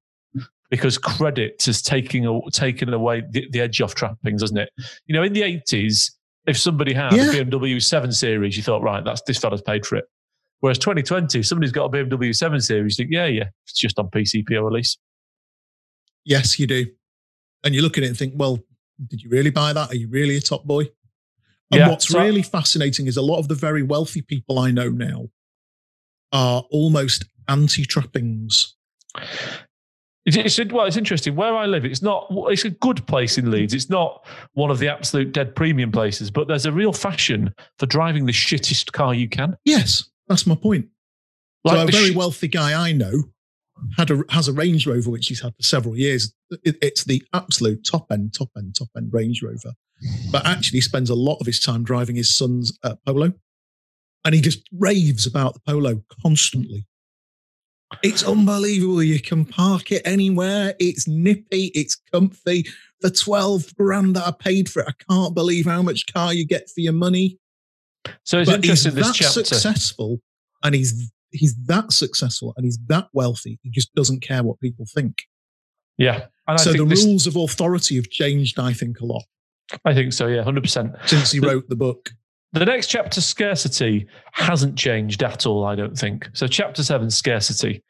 because 0.71 0.97
credit 0.99 1.68
is 1.68 1.83
taking 1.83 2.26
a, 2.26 2.40
taking 2.50 2.88
away 2.92 3.23
the, 3.30 3.47
the 3.50 3.61
edge 3.61 3.80
off 3.83 3.94
trappings, 3.94 4.40
doesn't 4.40 4.56
it? 4.56 4.71
You 5.06 5.14
know, 5.14 5.23
in 5.23 5.33
the 5.35 5.42
eighties, 5.42 6.16
if 6.47 6.56
somebody 6.56 6.94
had 6.94 7.12
Yeah. 7.12 7.30
a 7.30 7.44
BMW 7.44 7.83
Seven 7.83 8.11
Series, 8.12 8.56
you 8.56 8.62
thought, 8.62 8.83
right, 8.83 9.04
that's 9.04 9.21
this 9.23 9.38
fella's 9.38 9.62
paid 9.62 9.85
for 9.85 9.97
it. 9.97 10.04
Whereas 10.64 10.78
2020, 10.78 11.40
if 11.40 11.47
somebody's 11.47 11.73
got 11.73 11.85
a 11.85 11.88
BMW 11.90 12.35
7 12.35 12.59
Series, 12.59 12.97
think, 12.97 13.11
yeah, 13.12 13.26
yeah, 13.26 13.50
it's 13.66 13.78
just 13.78 13.99
on 13.99 14.09
PCP 14.09 14.49
release. 14.64 14.97
Yes, 16.25 16.59
you 16.59 16.66
do. 16.66 16.87
And 17.64 17.75
you 17.75 17.83
look 17.83 17.99
at 17.99 18.04
it 18.04 18.06
and 18.06 18.16
think, 18.16 18.33
well, 18.35 18.59
did 19.09 19.21
you 19.21 19.28
really 19.28 19.50
buy 19.50 19.75
that? 19.75 19.92
Are 19.92 19.94
you 19.94 20.09
really 20.09 20.38
a 20.38 20.40
top 20.40 20.64
boy? 20.64 20.85
And 21.71 21.80
Yeah, 21.80 21.90
what's 21.90 22.09
so- 22.09 22.18
really 22.18 22.40
fascinating 22.40 23.09
is 23.09 23.18
a 23.18 23.21
lot 23.21 23.40
of 23.40 23.49
the 23.49 23.54
very 23.54 23.83
wealthy 23.83 24.23
people 24.23 24.59
I 24.59 24.71
know 24.71 24.88
now 24.88 25.28
are 26.33 26.64
almost 26.71 27.26
anti 27.47 27.85
trappings. 27.85 28.75
It's, 30.25 30.59
it's, 30.59 30.73
well, 30.73 30.87
it's 30.87 30.97
interesting. 30.97 31.37
Where 31.37 31.54
I 31.54 31.66
live, 31.66 31.85
it's 31.85 32.00
not. 32.00 32.28
It's 32.49 32.64
a 32.64 32.71
good 32.71 33.06
place 33.06 33.37
in 33.37 33.50
Leeds. 33.50 33.75
It's 33.75 33.90
not 33.90 34.26
one 34.54 34.71
of 34.71 34.78
the 34.78 34.88
absolute 34.88 35.33
dead 35.33 35.54
premium 35.54 35.92
places, 35.92 36.30
but 36.30 36.49
there's 36.49 36.64
a 36.64 36.73
real 36.73 36.94
fashion 36.94 37.54
for 37.78 37.85
driving 37.85 38.25
the 38.25 38.33
shittest 38.33 38.92
car 38.92 39.12
you 39.12 39.28
can. 39.28 39.59
Yes, 39.66 40.09
that's 40.28 40.47
my 40.47 40.54
point. 40.54 40.87
so 41.66 41.83
a 41.83 41.87
very 41.87 42.09
shi- 42.11 42.16
wealthy 42.16 42.49
guy 42.49 42.88
I 42.88 42.93
know 42.93 43.25
had 43.97 44.11
a 44.11 44.23
has 44.31 44.47
a 44.49 44.52
Range 44.52 44.87
Rover 44.87 45.11
which 45.11 45.26
he's 45.28 45.40
had 45.40 45.54
for 45.57 45.62
several 45.62 45.97
years. 45.97 46.33
It- 46.62 46.79
it's 46.83 47.05
the 47.05 47.22
absolute 47.33 47.85
top 47.85 48.07
end, 48.12 48.33
top 48.35 48.51
end, 48.57 48.75
top 48.77 48.88
end 48.96 49.12
Range 49.12 49.42
Rover, 49.42 49.72
but 50.31 50.46
actually 50.46 50.81
spends 50.81 51.11
a 51.11 51.14
lot 51.14 51.38
of 51.40 51.46
his 51.46 51.61
time 51.61 51.83
driving 51.85 52.16
his 52.16 52.35
son's 52.35 52.79
uh, 52.85 52.94
Polo, 53.07 53.33
and 54.25 54.35
he 54.35 54.40
just 54.40 54.61
raves 54.72 55.27
about 55.27 55.55
the 55.55 55.61
Polo 55.66 56.03
constantly. 56.22 56.87
It's 58.03 58.25
unbelievable. 58.25 59.03
You 59.03 59.20
can 59.20 59.44
park 59.44 59.92
it 59.92 60.03
anywhere. 60.05 60.75
It's 60.81 61.07
nippy. 61.07 61.66
It's 61.75 61.96
comfy. 62.12 62.64
For 63.01 63.11
twelve 63.11 63.75
grand 63.77 64.16
that 64.16 64.27
I 64.27 64.31
paid 64.33 64.68
for 64.68 64.83
it, 64.83 64.88
I 64.88 65.12
can't 65.12 65.35
believe 65.35 65.66
how 65.66 65.83
much 65.83 66.12
car 66.12 66.33
you 66.35 66.46
get 66.46 66.68
for 66.70 66.81
your 66.81 66.92
money 66.94 67.38
so 68.25 68.40
it's 68.40 68.51
but 68.51 68.64
he's 68.64 68.85
this 68.85 68.95
that 68.95 69.14
chapter. 69.14 69.45
successful 69.45 70.21
and 70.62 70.75
he's 70.75 71.11
he's 71.31 71.55
that 71.67 71.93
successful 71.93 72.53
and 72.57 72.64
he's 72.64 72.79
that 72.88 73.09
wealthy 73.12 73.59
he 73.62 73.71
just 73.71 73.95
doesn't 73.95 74.21
care 74.21 74.43
what 74.43 74.59
people 74.61 74.87
think 74.95 75.23
Yeah, 75.99 76.27
and 76.47 76.57
I 76.59 76.62
so 76.62 76.73
the 76.73 76.85
this, 76.85 77.05
rules 77.05 77.27
of 77.27 77.37
authority 77.37 77.97
have 77.97 78.09
changed 78.11 78.59
i 78.59 78.73
think 78.73 79.01
a 79.01 79.07
lot 79.07 79.25
I 79.87 79.95
think 79.95 80.12
so. 80.12 80.27
Yeah, 80.27 80.43
hundred 80.43 80.62
percent. 80.62 80.93
since 81.07 81.33
he 81.33 81.40
wrote 81.40 81.67
the 81.71 81.75
book 81.77 82.11
The 82.53 82.67
next 82.67 82.88
chapter, 82.88 83.23
scarcity, 83.23 84.07
hasn't 84.33 84.77
changed 84.79 85.23
at 85.23 85.47
all. 85.47 85.64
I 85.64 85.75
don't 85.75 85.97
think. 85.99 86.29
So, 86.35 86.47
chapter 86.47 86.85
seven, 86.85 87.11
scarcity. 87.11 87.83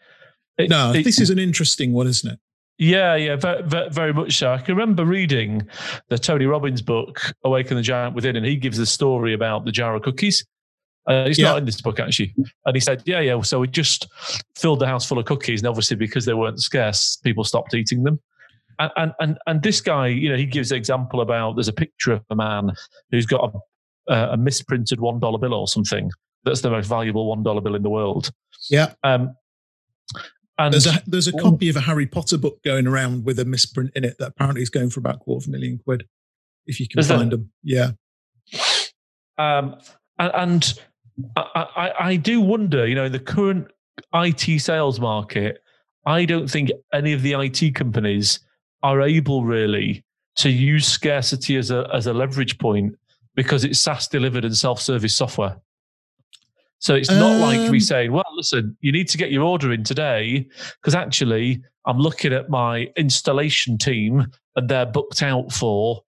It- 0.56 0.70
no 0.70 0.92
it- 0.92 1.02
this 1.02 1.20
is 1.20 1.30
an 1.30 1.38
interesting 1.40 1.92
one 1.92 2.06
isn't 2.06 2.32
it 2.34 2.38
Yeah, 2.78 3.14
yeah, 3.14 3.36
very, 3.36 3.62
very 3.90 4.12
much 4.12 4.36
so. 4.38 4.52
I 4.52 4.58
can 4.58 4.74
remember 4.74 5.04
reading 5.04 5.66
the 6.08 6.18
Tony 6.18 6.46
Robbins 6.46 6.82
book, 6.82 7.20
Awaken 7.44 7.76
the 7.76 7.82
Giant 7.82 8.14
Within, 8.16 8.34
and 8.36 8.44
he 8.44 8.56
gives 8.56 8.78
a 8.78 8.86
story 8.86 9.32
about 9.32 9.64
the 9.64 9.70
jar 9.72 9.94
of 9.94 10.02
cookies. 10.02 10.44
Uh, 11.08 11.26
it's 11.28 11.38
Yeah. 11.38 11.50
not 11.50 11.58
in 11.58 11.66
this 11.66 11.80
book, 11.80 12.00
actually. 12.00 12.34
And 12.66 12.74
he 12.74 12.80
said, 12.80 13.02
yeah, 13.06 13.20
yeah, 13.20 13.40
so 13.42 13.60
we 13.60 13.68
just 13.68 14.08
filled 14.56 14.80
the 14.80 14.86
house 14.86 15.06
full 15.06 15.18
of 15.18 15.24
cookies. 15.26 15.60
And 15.60 15.68
obviously, 15.68 15.96
because 15.96 16.24
they 16.24 16.34
weren't 16.34 16.60
scarce, 16.60 17.16
people 17.22 17.44
stopped 17.44 17.74
eating 17.74 18.02
them. 18.02 18.18
And, 18.80 18.90
and, 18.96 19.12
and, 19.20 19.38
and 19.46 19.62
this 19.62 19.80
guy, 19.80 20.08
you 20.08 20.28
know, 20.28 20.36
he 20.36 20.46
gives 20.46 20.72
an 20.72 20.76
example 20.78 21.20
about 21.20 21.54
there's 21.54 21.68
a 21.68 21.72
picture 21.72 22.12
of 22.12 22.22
a 22.30 22.34
man 22.34 22.72
who's 23.12 23.26
got 23.26 23.54
a, 24.08 24.14
a 24.32 24.36
misprinted 24.36 24.98
$1 24.98 25.40
bill 25.40 25.54
or 25.54 25.68
something. 25.68 26.10
That's 26.44 26.62
the 26.62 26.70
most 26.70 26.86
valuable 26.88 27.34
$1 27.36 27.62
bill 27.62 27.74
in 27.76 27.82
the 27.82 27.90
world. 27.90 28.30
yeah 28.68 28.92
Um, 29.04 29.36
and 30.58 30.72
there's 30.72 30.86
a 30.86 31.02
there's 31.06 31.28
a 31.28 31.34
Ooh. 31.34 31.42
copy 31.42 31.68
of 31.68 31.76
a 31.76 31.80
harry 31.80 32.06
potter 32.06 32.38
book 32.38 32.62
going 32.62 32.86
around 32.86 33.24
with 33.24 33.38
a 33.38 33.44
misprint 33.44 33.90
in 33.96 34.04
it 34.04 34.16
that 34.18 34.28
apparently 34.28 34.62
is 34.62 34.70
going 34.70 34.90
for 34.90 35.00
about 35.00 35.16
a 35.16 35.18
quarter 35.18 35.44
of 35.44 35.48
a 35.48 35.50
million 35.50 35.78
quid 35.84 36.06
if 36.66 36.80
you 36.80 36.88
can 36.88 37.02
find 37.02 37.32
them 37.32 37.50
yeah 37.62 37.90
Um, 39.38 39.76
and 40.18 40.32
and 40.34 40.74
I, 41.36 41.66
I, 41.76 41.92
I 42.08 42.16
do 42.16 42.40
wonder, 42.40 42.86
you 42.86 42.94
know, 42.94 43.04
in 43.04 43.12
the 43.12 43.18
current 43.18 43.68
IT 44.14 44.60
sales 44.60 45.00
market, 45.00 45.62
I 46.06 46.24
don't 46.24 46.48
think 46.48 46.70
any 46.92 47.12
of 47.12 47.22
the 47.22 47.32
IT 47.32 47.74
companies 47.74 48.40
are 48.82 49.00
able 49.00 49.44
really 49.44 50.04
to 50.36 50.50
use 50.50 50.86
scarcity 50.86 51.56
as 51.56 51.70
a 51.70 51.88
as 51.92 52.06
a 52.06 52.12
leverage 52.12 52.58
point 52.58 52.96
because 53.34 53.64
it's 53.64 53.80
SaaS 53.80 54.08
delivered 54.08 54.44
and 54.44 54.56
self 54.56 54.80
service 54.80 55.16
software. 55.16 55.56
So 56.84 56.94
it's 56.94 57.10
not 57.10 57.40
like 57.40 57.60
me 57.70 57.78
Um, 57.78 57.80
saying, 57.80 58.12
"Well, 58.12 58.24
listen, 58.36 58.76
you 58.82 58.92
need 58.92 59.08
to 59.08 59.16
get 59.16 59.32
your 59.32 59.42
order 59.42 59.72
in 59.72 59.84
today," 59.84 60.46
because 60.82 60.94
actually, 60.94 61.62
I'm 61.86 61.96
looking 61.98 62.34
at 62.34 62.50
my 62.50 62.88
installation 62.98 63.78
team 63.78 64.26
and 64.54 64.68
they're 64.68 64.84
booked 64.84 65.22
out 65.22 65.50
for, 65.50 66.02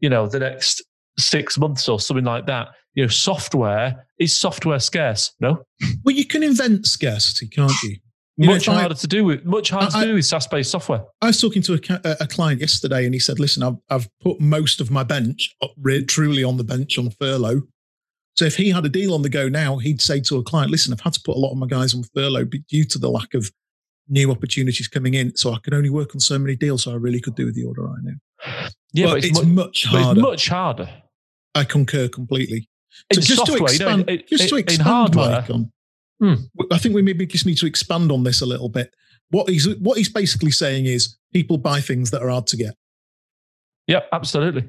you 0.00 0.08
know, 0.08 0.26
the 0.26 0.40
next 0.40 0.82
six 1.20 1.56
months 1.56 1.88
or 1.88 2.00
something 2.00 2.24
like 2.24 2.46
that. 2.46 2.66
You 2.94 3.04
know, 3.04 3.08
software 3.08 4.06
is 4.18 4.36
software 4.36 4.80
scarce. 4.80 5.32
No, 5.38 5.62
well 6.04 6.16
you 6.16 6.24
can 6.26 6.42
invent 6.42 6.86
scarcity 6.86 7.46
can't 7.46 7.70
you 7.84 7.96
You 8.38 8.46
know, 8.48 8.54
much 8.54 8.68
I- 8.68 8.80
harder 8.80 8.96
to 8.96 9.06
do 9.06 9.24
with 9.24 9.44
much 9.44 9.70
harder 9.70 9.90
I- 9.96 10.00
to 10.02 10.06
do 10.08 10.14
with 10.14 10.26
SaaS 10.26 10.48
based 10.48 10.72
software. 10.72 11.02
I 11.22 11.26
was 11.28 11.40
talking 11.40 11.62
to 11.62 11.74
a, 11.74 12.16
a 12.24 12.26
client 12.26 12.60
yesterday, 12.60 13.04
and 13.04 13.14
he 13.14 13.20
said, 13.20 13.38
"Listen, 13.38 13.62
I've, 13.62 13.76
I've 13.88 14.08
put 14.20 14.40
most 14.40 14.80
of 14.80 14.90
my 14.90 15.04
bench 15.04 15.54
up 15.62 15.70
re- 15.80 16.04
truly 16.04 16.42
on 16.42 16.56
the 16.56 16.64
bench 16.64 16.98
on 16.98 17.10
furlough. 17.10 17.62
So 18.38 18.44
if 18.44 18.54
he 18.56 18.70
had 18.70 18.84
a 18.86 18.88
deal 18.88 19.14
on 19.14 19.22
the 19.22 19.28
go 19.28 19.48
now, 19.48 19.78
he'd 19.78 20.00
say 20.00 20.20
to 20.20 20.36
a 20.36 20.44
client, 20.44 20.70
"Listen, 20.70 20.92
I've 20.92 21.00
had 21.00 21.12
to 21.14 21.20
put 21.24 21.34
a 21.34 21.40
lot 21.40 21.50
of 21.50 21.58
my 21.58 21.66
guys 21.66 21.92
on 21.92 22.04
furlough 22.14 22.44
due 22.44 22.84
to 22.84 22.96
the 22.98 23.10
lack 23.10 23.34
of 23.34 23.50
new 24.08 24.30
opportunities 24.30 24.86
coming 24.86 25.14
in. 25.14 25.34
So 25.36 25.52
I 25.52 25.58
can 25.64 25.74
only 25.74 25.90
work 25.90 26.14
on 26.14 26.20
so 26.20 26.38
many 26.38 26.54
deals. 26.54 26.84
So 26.84 26.92
I 26.92 26.94
really 26.94 27.20
could 27.20 27.34
do 27.34 27.46
with 27.46 27.56
the 27.56 27.64
order 27.64 27.82
right 27.82 27.98
now. 28.02 28.68
Yeah, 28.92 29.06
but, 29.06 29.14
but 29.14 29.24
it's, 29.24 29.42
mu- 29.44 29.52
much 29.54 29.86
but 29.90 30.02
harder. 30.02 30.20
it's 30.20 30.26
much 30.28 30.48
harder. 30.48 30.88
I 31.56 31.64
concur 31.64 32.06
completely. 32.08 32.68
So 33.12 33.20
just 33.20 33.28
to 33.28 33.34
software, 33.36 33.72
you 33.72 33.78
know, 33.80 33.88
expand, 33.88 34.08
in- 34.10 34.22
just 34.28 34.48
to 34.50 34.54
in- 34.54 34.58
in 34.60 34.64
expand, 34.64 34.88
hardware, 34.88 35.40
Mike, 35.40 35.50
on, 35.50 35.72
Hmm. 36.20 36.34
I 36.70 36.78
think 36.78 36.94
we 36.94 37.02
maybe 37.02 37.26
just 37.26 37.44
need 37.46 37.58
to 37.58 37.66
expand 37.66 38.10
on 38.12 38.22
this 38.24 38.40
a 38.40 38.46
little 38.46 38.68
bit. 38.68 38.94
What 39.30 39.48
he's 39.48 39.68
what 39.78 39.98
he's 39.98 40.08
basically 40.12 40.50
saying 40.52 40.86
is 40.86 41.16
people 41.32 41.58
buy 41.58 41.80
things 41.80 42.10
that 42.12 42.22
are 42.22 42.28
hard 42.28 42.46
to 42.48 42.56
get. 42.56 42.74
yeah, 43.88 44.00
absolutely. 44.12 44.68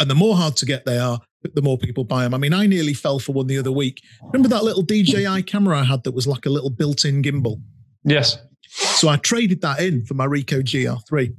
And 0.00 0.10
the 0.10 0.14
more 0.14 0.36
hard 0.36 0.56
to 0.58 0.66
get 0.66 0.84
they 0.84 0.98
are, 0.98 1.20
the 1.42 1.62
more 1.62 1.78
people 1.78 2.04
buy 2.04 2.24
them. 2.24 2.34
I 2.34 2.38
mean, 2.38 2.52
I 2.52 2.66
nearly 2.66 2.94
fell 2.94 3.18
for 3.18 3.32
one 3.32 3.46
the 3.46 3.58
other 3.58 3.72
week. 3.72 4.02
Remember 4.22 4.48
that 4.48 4.64
little 4.64 4.82
DJI 4.82 5.24
hmm. 5.24 5.40
camera 5.40 5.80
I 5.80 5.84
had 5.84 6.04
that 6.04 6.12
was 6.12 6.26
like 6.26 6.46
a 6.46 6.50
little 6.50 6.70
built 6.70 7.04
in 7.04 7.22
gimbal? 7.22 7.60
Yes. 8.04 8.38
So 8.68 9.08
I 9.08 9.16
traded 9.16 9.60
that 9.62 9.80
in 9.80 10.04
for 10.04 10.14
my 10.14 10.26
Ricoh 10.26 10.62
GR3. 10.62 11.34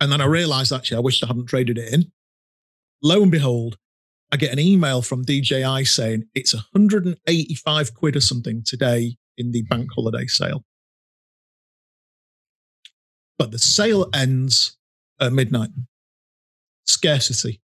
And 0.00 0.12
then 0.12 0.20
I 0.20 0.26
realized 0.26 0.72
actually 0.72 0.96
I 0.96 1.00
wished 1.00 1.22
I 1.22 1.26
hadn't 1.26 1.46
traded 1.46 1.78
it 1.78 1.92
in. 1.92 2.10
Lo 3.02 3.22
and 3.22 3.30
behold, 3.30 3.76
I 4.32 4.36
get 4.36 4.52
an 4.52 4.58
email 4.58 5.02
from 5.02 5.22
DJI 5.22 5.84
saying 5.84 6.24
it's 6.34 6.54
185 6.54 7.94
quid 7.94 8.16
or 8.16 8.20
something 8.20 8.62
today 8.64 9.16
in 9.36 9.52
the 9.52 9.62
bank 9.62 9.90
holiday 9.94 10.26
sale. 10.26 10.64
But 13.38 13.50
the 13.50 13.58
sale 13.58 14.08
ends 14.14 14.76
at 15.20 15.32
midnight. 15.32 15.70
Scarcity. 16.86 17.60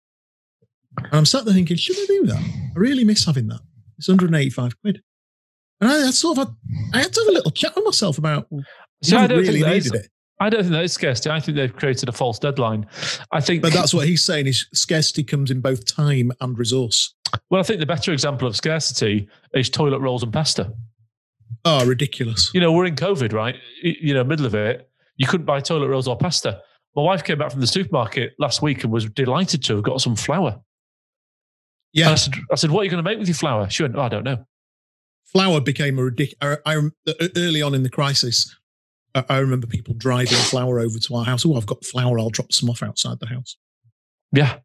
And 0.96 1.14
I'm 1.14 1.26
sat 1.26 1.44
there 1.44 1.54
thinking, 1.54 1.76
should 1.76 1.96
I 1.96 2.06
do 2.06 2.26
that? 2.26 2.38
I 2.38 2.78
really 2.78 3.04
miss 3.04 3.24
having 3.24 3.48
that. 3.48 3.60
It's 3.98 4.08
185 4.08 4.80
quid. 4.80 5.02
And 5.80 5.90
I, 5.90 6.08
I 6.08 6.10
sort 6.10 6.38
of 6.38 6.48
had, 6.48 6.56
I 6.94 7.02
had 7.02 7.12
to 7.12 7.20
have 7.20 7.28
a 7.28 7.32
little 7.32 7.50
chat 7.50 7.74
with 7.76 7.84
myself 7.84 8.18
about 8.18 8.48
So 9.02 9.16
I 9.18 9.26
don't 9.26 9.38
really 9.38 9.60
think 9.60 9.66
needed 9.66 9.94
it. 9.94 10.08
I 10.38 10.50
don't 10.50 10.62
think 10.62 10.72
that 10.72 10.84
is 10.84 10.92
scarcity. 10.92 11.30
I 11.30 11.40
think 11.40 11.56
they've 11.56 11.74
created 11.74 12.08
a 12.08 12.12
false 12.12 12.38
deadline. 12.38 12.86
I 13.32 13.40
think, 13.40 13.62
But 13.62 13.72
that's 13.72 13.94
what 13.94 14.06
he's 14.06 14.22
saying 14.22 14.46
is 14.46 14.66
scarcity 14.74 15.24
comes 15.24 15.50
in 15.50 15.60
both 15.60 15.86
time 15.86 16.30
and 16.40 16.58
resource. 16.58 17.14
well, 17.50 17.60
I 17.60 17.62
think 17.62 17.80
the 17.80 17.86
better 17.86 18.12
example 18.12 18.46
of 18.46 18.54
scarcity 18.54 19.28
is 19.54 19.70
toilet 19.70 20.00
rolls 20.00 20.22
and 20.22 20.32
pasta. 20.32 20.72
Oh, 21.64 21.86
ridiculous. 21.86 22.50
You 22.52 22.60
know, 22.60 22.70
we're 22.70 22.84
in 22.84 22.96
COVID, 22.96 23.32
right? 23.32 23.56
You 23.82 24.12
know, 24.12 24.24
middle 24.24 24.44
of 24.46 24.54
it, 24.54 24.90
you 25.16 25.26
couldn't 25.26 25.46
buy 25.46 25.60
toilet 25.60 25.88
rolls 25.88 26.06
or 26.06 26.16
pasta. 26.18 26.60
My 26.94 27.02
wife 27.02 27.24
came 27.24 27.38
back 27.38 27.50
from 27.50 27.60
the 27.60 27.66
supermarket 27.66 28.32
last 28.38 28.62
week 28.62 28.84
and 28.84 28.92
was 28.92 29.06
delighted 29.06 29.64
to 29.64 29.74
have 29.76 29.84
got 29.84 30.00
some 30.00 30.16
flour. 30.16 30.60
And 31.96 32.00
Yeah. 32.04 32.10
I 32.12 32.14
said, 32.14 32.34
I 32.52 32.54
said, 32.56 32.70
what 32.70 32.82
are 32.82 32.84
you 32.84 32.90
going 32.90 33.02
to 33.02 33.08
make 33.10 33.18
with 33.18 33.28
your 33.28 33.34
flour? 33.34 33.68
She 33.70 33.82
went, 33.82 33.96
oh, 33.96 34.02
I 34.02 34.08
don't 34.08 34.24
know. 34.24 34.44
flour 35.32 35.60
became 35.60 35.98
a 35.98 36.04
ridiculous. 36.04 36.58
Early 37.36 37.62
on 37.62 37.74
in 37.74 37.82
the 37.82 37.90
crisis, 37.90 38.54
I, 39.14 39.24
I 39.28 39.38
remember 39.38 39.66
people 39.66 39.94
driving 39.94 40.36
flour 40.38 40.78
over 40.78 40.98
to 40.98 41.14
our 41.14 41.24
house. 41.24 41.44
Oh, 41.46 41.54
I've 41.56 41.66
got 41.66 41.84
flour. 41.84 42.18
I'll 42.18 42.30
drop 42.30 42.52
some 42.52 42.68
off 42.70 42.82
outside 42.82 43.18
the 43.20 43.26
house. 43.26 43.56
Yeah. 44.32 44.58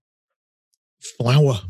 Flour. 1.18 1.62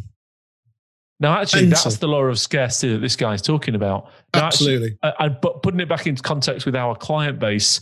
Now, 1.20 1.40
actually, 1.40 1.68
Mental. 1.68 1.84
that's 1.84 1.98
the 1.98 2.08
law 2.08 2.24
of 2.24 2.40
scarcity 2.40 2.94
that 2.94 3.00
this 3.00 3.16
guy's 3.16 3.44
talking 3.44 3.76
about. 3.76 4.06
Now, 4.34 4.48
actually, 4.48 4.74
Absolutely. 4.74 4.98
uh, 5.04 5.12
and 5.20 5.38
but 5.40 5.62
putting 5.62 5.80
it 5.80 5.88
back 5.88 6.08
into 6.08 6.24
context 6.24 6.66
with 6.66 6.76
our 6.76 6.96
client 6.96 7.38
base, 7.38 7.80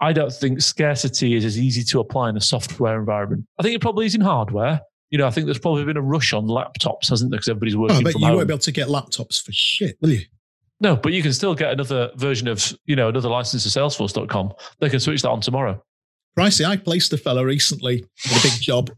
I 0.00 0.12
don't 0.12 0.30
think 0.32 0.60
scarcity 0.60 1.34
is 1.34 1.46
as 1.46 1.58
easy 1.58 1.82
to 1.84 2.00
apply 2.00 2.28
in 2.28 2.36
a 2.36 2.40
software 2.42 2.98
environment. 2.98 3.46
I 3.58 3.62
think 3.62 3.74
it 3.74 3.80
probably 3.80 4.04
is 4.04 4.14
in 4.14 4.20
hardware. 4.20 4.82
You 5.10 5.18
know, 5.18 5.26
I 5.26 5.30
think 5.30 5.46
there's 5.46 5.58
probably 5.58 5.84
been 5.84 5.96
a 5.96 6.02
rush 6.02 6.32
on 6.32 6.44
laptops, 6.46 7.08
hasn't 7.08 7.30
there? 7.30 7.38
Because 7.38 7.48
everybody's 7.48 7.74
Oh, 7.76 7.80
working 7.80 7.96
I 7.96 8.02
bet 8.02 8.12
from 8.12 8.20
you 8.22 8.26
home. 8.28 8.36
won't 8.36 8.48
be 8.48 8.52
able 8.54 8.60
to 8.60 8.72
get 8.72 8.88
laptops 8.88 9.42
for 9.42 9.52
shit, 9.52 9.96
will 10.00 10.10
you? 10.10 10.20
no, 10.80 10.94
but 10.96 11.12
you 11.12 11.22
can 11.22 11.32
still 11.32 11.54
get 11.54 11.72
another 11.72 12.10
version 12.16 12.46
of, 12.46 12.72
you 12.86 12.94
know, 12.94 13.08
another 13.08 13.28
license 13.28 13.62
to 13.64 13.68
Salesforce.com. 13.68 14.52
They 14.80 14.88
can 14.90 15.00
switch 15.00 15.22
that 15.22 15.30
on 15.30 15.40
tomorrow. 15.40 15.82
Pricey, 16.38 16.64
I 16.64 16.76
placed 16.76 17.12
a 17.12 17.16
fella 17.18 17.44
recently 17.44 18.04
with 18.24 18.44
a 18.44 18.48
big 18.48 18.52
job, 18.60 18.90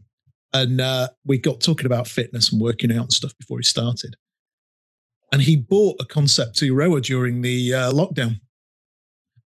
and 0.53 0.79
uh, 0.81 1.07
we 1.25 1.37
got 1.39 1.59
talking 1.61 1.85
about 1.87 2.07
fitness 2.07 2.51
and 2.51 2.61
working 2.61 2.91
out 2.91 3.03
and 3.03 3.13
stuff 3.13 3.31
before 3.39 3.57
he 3.57 3.63
started. 3.63 4.15
And 5.31 5.41
he 5.41 5.55
bought 5.55 5.95
a 6.01 6.05
Concept 6.05 6.57
2 6.57 6.75
rower 6.75 6.99
during 6.99 7.41
the 7.41 7.73
uh, 7.73 7.91
lockdown. 7.93 8.41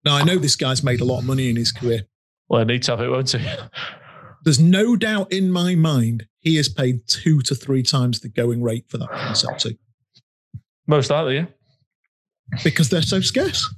Now, 0.04 0.16
I 0.16 0.24
know 0.24 0.36
this 0.36 0.56
guy's 0.56 0.82
made 0.82 1.00
a 1.00 1.04
lot 1.04 1.20
of 1.20 1.24
money 1.24 1.48
in 1.48 1.56
his 1.56 1.70
career. 1.72 2.02
Well, 2.48 2.60
I 2.60 2.64
need 2.64 2.82
to 2.84 2.90
have 2.92 3.00
it, 3.00 3.08
won't 3.08 3.30
he? 3.30 3.38
There's 4.44 4.60
no 4.60 4.94
doubt 4.96 5.32
in 5.32 5.50
my 5.50 5.74
mind 5.74 6.26
he 6.46 6.58
is 6.58 6.68
paid 6.68 7.00
two 7.08 7.40
to 7.42 7.56
three 7.56 7.82
times 7.82 8.20
the 8.20 8.28
going 8.28 8.62
rate 8.62 8.84
for 8.88 8.98
that 8.98 9.10
Concept 9.10 9.60
2 9.62 9.76
Most 10.86 11.10
likely, 11.10 11.38
yeah. 11.38 11.46
because 12.62 12.88
they're 12.88 13.02
so 13.02 13.20
scarce. 13.20 13.68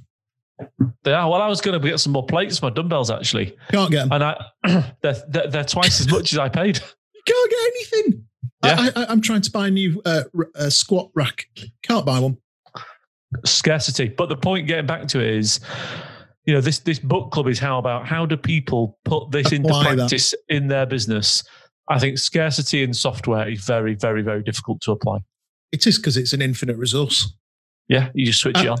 They 1.03 1.13
are. 1.13 1.27
Well, 1.27 1.41
I 1.41 1.47
was 1.47 1.61
going 1.61 1.81
to 1.81 1.87
get 1.87 1.99
some 1.99 2.13
more 2.13 2.27
plates 2.27 2.59
for 2.59 2.67
my 2.67 2.69
dumbbells, 2.69 3.09
actually. 3.09 3.57
Can't 3.71 3.89
get 3.89 4.07
them. 4.07 4.11
And 4.11 4.23
I, 4.23 4.45
they're, 5.01 5.15
they're, 5.29 5.47
they're 5.47 5.63
twice 5.63 5.99
as 5.99 6.11
much 6.11 6.31
as 6.31 6.37
I 6.37 6.47
paid. 6.47 6.77
You 6.77 7.21
can't 7.25 7.49
get 7.49 7.59
anything. 7.59 8.25
Yeah. 8.63 8.91
I, 8.95 9.01
I, 9.01 9.05
I'm 9.09 9.21
trying 9.21 9.41
to 9.41 9.51
buy 9.51 9.67
a 9.67 9.71
new 9.71 9.99
uh, 10.05 10.23
uh, 10.53 10.69
squat 10.69 11.09
rack. 11.15 11.45
Can't 11.81 12.05
buy 12.05 12.19
one. 12.19 12.37
scarcity. 13.45 14.09
But 14.09 14.29
the 14.29 14.37
point 14.37 14.67
getting 14.67 14.85
back 14.85 15.07
to 15.07 15.19
it 15.19 15.37
is, 15.37 15.59
you 16.45 16.53
know, 16.53 16.61
this 16.61 16.79
this 16.79 16.99
book 16.99 17.31
club 17.31 17.47
is 17.47 17.57
how 17.57 17.79
about 17.79 18.05
how 18.05 18.27
do 18.27 18.37
people 18.37 18.99
put 19.05 19.31
this 19.31 19.51
into 19.51 19.69
Apply 19.69 19.95
that. 19.95 19.97
practice 19.97 20.35
in 20.49 20.67
their 20.67 20.85
business? 20.85 21.43
I 21.89 21.99
think 21.99 22.17
scarcity 22.17 22.83
in 22.83 22.93
software 22.93 23.49
is 23.49 23.63
very, 23.65 23.95
very, 23.95 24.21
very 24.21 24.43
difficult 24.43 24.81
to 24.81 24.91
apply. 24.91 25.19
It 25.71 25.85
is 25.87 25.97
because 25.97 26.17
it's 26.17 26.33
an 26.33 26.41
infinite 26.41 26.77
resource. 26.77 27.33
Yeah, 27.87 28.09
you 28.13 28.25
just 28.25 28.41
switch 28.41 28.57
it 28.57 28.67
Uh, 28.67 28.73
on. 28.73 28.79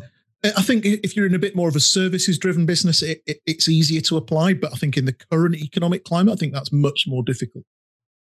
I 0.55 0.61
think 0.61 0.85
if 0.85 1.15
you're 1.15 1.25
in 1.25 1.35
a 1.35 1.39
bit 1.39 1.55
more 1.55 1.67
of 1.67 1.75
a 1.75 1.81
services 1.81 2.37
driven 2.37 2.65
business, 2.65 3.01
it, 3.01 3.21
it, 3.25 3.41
it's 3.45 3.67
easier 3.67 3.99
to 4.01 4.15
apply. 4.15 4.53
But 4.53 4.71
I 4.71 4.77
think 4.77 4.95
in 4.95 5.05
the 5.05 5.13
current 5.13 5.55
economic 5.55 6.05
climate, 6.05 6.33
I 6.33 6.37
think 6.37 6.53
that's 6.53 6.71
much 6.71 7.05
more 7.07 7.23
difficult 7.23 7.65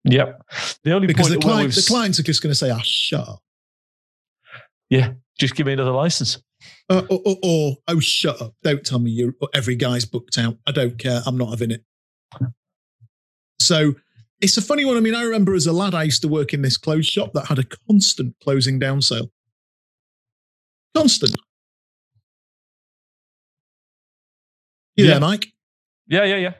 Yep. 0.05 0.43
The 0.85 0.93
only 0.93 1.07
because 1.07 1.31
the, 1.31 1.39
client, 1.39 1.75
the 1.75 1.85
clients 1.87 2.21
are 2.21 2.23
just 2.23 2.43
going 2.43 2.51
to 2.51 2.55
say, 2.55 2.71
ah, 2.71 2.81
shut 2.83 3.27
up. 3.27 3.43
Yeah, 4.91 5.13
just 5.39 5.55
give 5.57 5.67
me 5.67 5.73
another 5.73 5.93
license. 5.93 6.43
Uh, 6.91 7.03
or, 7.09 7.21
or, 7.25 7.37
or, 7.43 7.77
oh, 7.89 8.01
shut 8.01 8.41
up. 8.41 8.55
Don't 8.63 8.85
tell 8.85 8.99
me 8.99 9.11
you 9.11 9.35
every 9.55 9.77
guy's 9.77 10.05
booked 10.05 10.37
out. 10.39 10.59
I 10.67 10.73
don't 10.73 10.99
care. 10.99 11.23
I'm 11.25 11.39
not 11.39 11.51
having 11.51 11.71
it. 11.71 11.85
So 13.59 13.95
it's 14.45 14.57
a 14.59 14.63
funny 14.63 14.85
one. 14.85 14.97
I 14.97 15.01
mean, 15.01 15.15
I 15.15 15.23
remember 15.23 15.55
as 15.55 15.67
a 15.67 15.73
lad, 15.73 15.95
I 15.95 16.03
used 16.05 16.23
to 16.23 16.29
work 16.29 16.53
in 16.53 16.63
this 16.63 16.77
clothes 16.77 17.07
shop 17.07 17.33
that 17.33 17.47
had 17.47 17.59
a 17.59 17.65
constant 17.89 18.37
closing 18.43 18.79
down 18.79 19.01
sale. 19.03 19.31
Constant. 20.95 21.35
You 24.97 25.07
Yeah. 25.07 25.13
there, 25.13 25.21
Mike? 25.21 25.53
Yeah, 26.07 26.25
yeah, 26.25 26.37
yeah. 26.37 26.53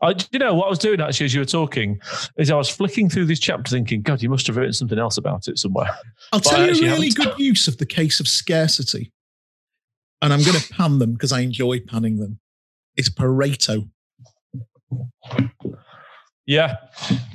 I, 0.00 0.14
you 0.30 0.38
know 0.38 0.54
what 0.54 0.66
I 0.66 0.70
was 0.70 0.78
doing 0.78 1.00
actually 1.00 1.24
as 1.26 1.34
you 1.34 1.40
were 1.40 1.44
talking 1.46 1.98
is 2.36 2.50
I 2.52 2.54
was 2.56 2.68
flicking 2.68 3.08
through 3.08 3.24
this 3.24 3.40
chapter, 3.40 3.68
thinking, 3.68 4.02
"God, 4.02 4.22
you 4.22 4.28
must 4.28 4.46
have 4.46 4.56
written 4.56 4.72
something 4.72 4.98
else 4.98 5.16
about 5.16 5.48
it 5.48 5.58
somewhere." 5.58 5.88
I'll 6.32 6.38
But 6.40 6.44
tell 6.50 6.60
I 6.60 6.66
you 6.66 6.70
a 6.70 6.74
really 6.74 7.08
haven't. 7.08 7.16
good 7.16 7.38
use 7.40 7.66
of 7.66 7.78
the 7.78 7.86
case 7.86 8.20
of 8.20 8.28
scarcity. 8.28 9.12
And 10.22 10.32
I'm 10.32 10.42
going 10.44 10.56
to 10.60 10.72
pan 10.74 10.98
them 11.00 11.14
because 11.14 11.32
I 11.32 11.40
enjoy 11.40 11.80
panning 11.80 12.18
them. 12.18 12.38
It's 12.96 13.08
Pareto. 13.10 13.88
Yeah, 16.46 16.76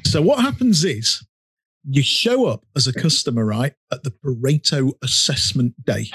So 0.06 0.22
what 0.22 0.42
happens 0.42 0.84
is 0.84 1.26
you 1.84 2.02
show 2.02 2.46
up 2.46 2.66
as 2.76 2.88
a 2.88 2.94
customer, 2.94 3.46
right, 3.46 3.74
at 3.92 4.04
the 4.04 4.12
Pareto 4.12 4.92
assessment 5.04 5.74
day. 5.86 6.10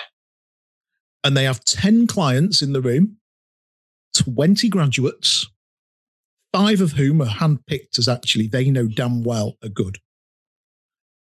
And 1.25 1.37
they 1.37 1.45
have 1.45 1.65
10 1.65 2.07
clients 2.07 2.63
in 2.63 2.73
the 2.73 2.81
room, 2.81 3.17
20 4.15 4.69
graduates, 4.69 5.47
five 6.53 6.81
of 6.81 6.93
whom 6.93 7.21
are 7.21 7.27
handpicked 7.27 7.99
as 7.99 8.09
actually 8.09 8.47
they 8.47 8.71
know 8.71 8.87
damn 8.87 9.23
well 9.23 9.57
are 9.63 9.69
good. 9.69 9.99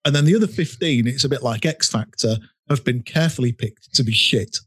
And 0.04 0.14
then 0.14 0.24
the 0.24 0.36
other 0.36 0.46
15, 0.46 1.06
it's 1.06 1.24
a 1.24 1.28
bit 1.28 1.42
like 1.42 1.66
X 1.66 1.90
Factor, 1.90 2.36
have 2.68 2.84
been 2.84 3.02
carefully 3.02 3.52
picked 3.52 3.94
to 3.94 4.04
be 4.04 4.12
shit. 4.12 4.58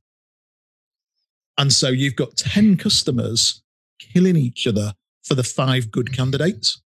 And 1.58 1.72
so 1.72 1.90
you've 1.90 2.16
got 2.16 2.38
10 2.38 2.78
customers 2.78 3.62
killing 4.00 4.36
each 4.36 4.66
other 4.66 4.94
for 5.24 5.36
the 5.36 5.44
five 5.44 5.92
good 5.92 6.14
candidates. 6.14 6.82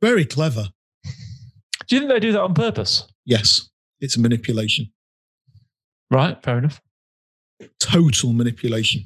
Very 0.00 0.24
clever. 0.24 0.68
do 1.86 1.96
you 1.96 2.00
think 2.00 2.10
they 2.12 2.20
do 2.20 2.32
that 2.32 2.40
on 2.40 2.54
purpose? 2.54 3.06
Yes, 3.24 3.68
it's 4.00 4.16
a 4.16 4.20
manipulation, 4.20 4.92
Right, 6.10 6.42
fair 6.42 6.58
enough. 6.58 6.80
total 7.80 8.32
manipulation. 8.32 9.02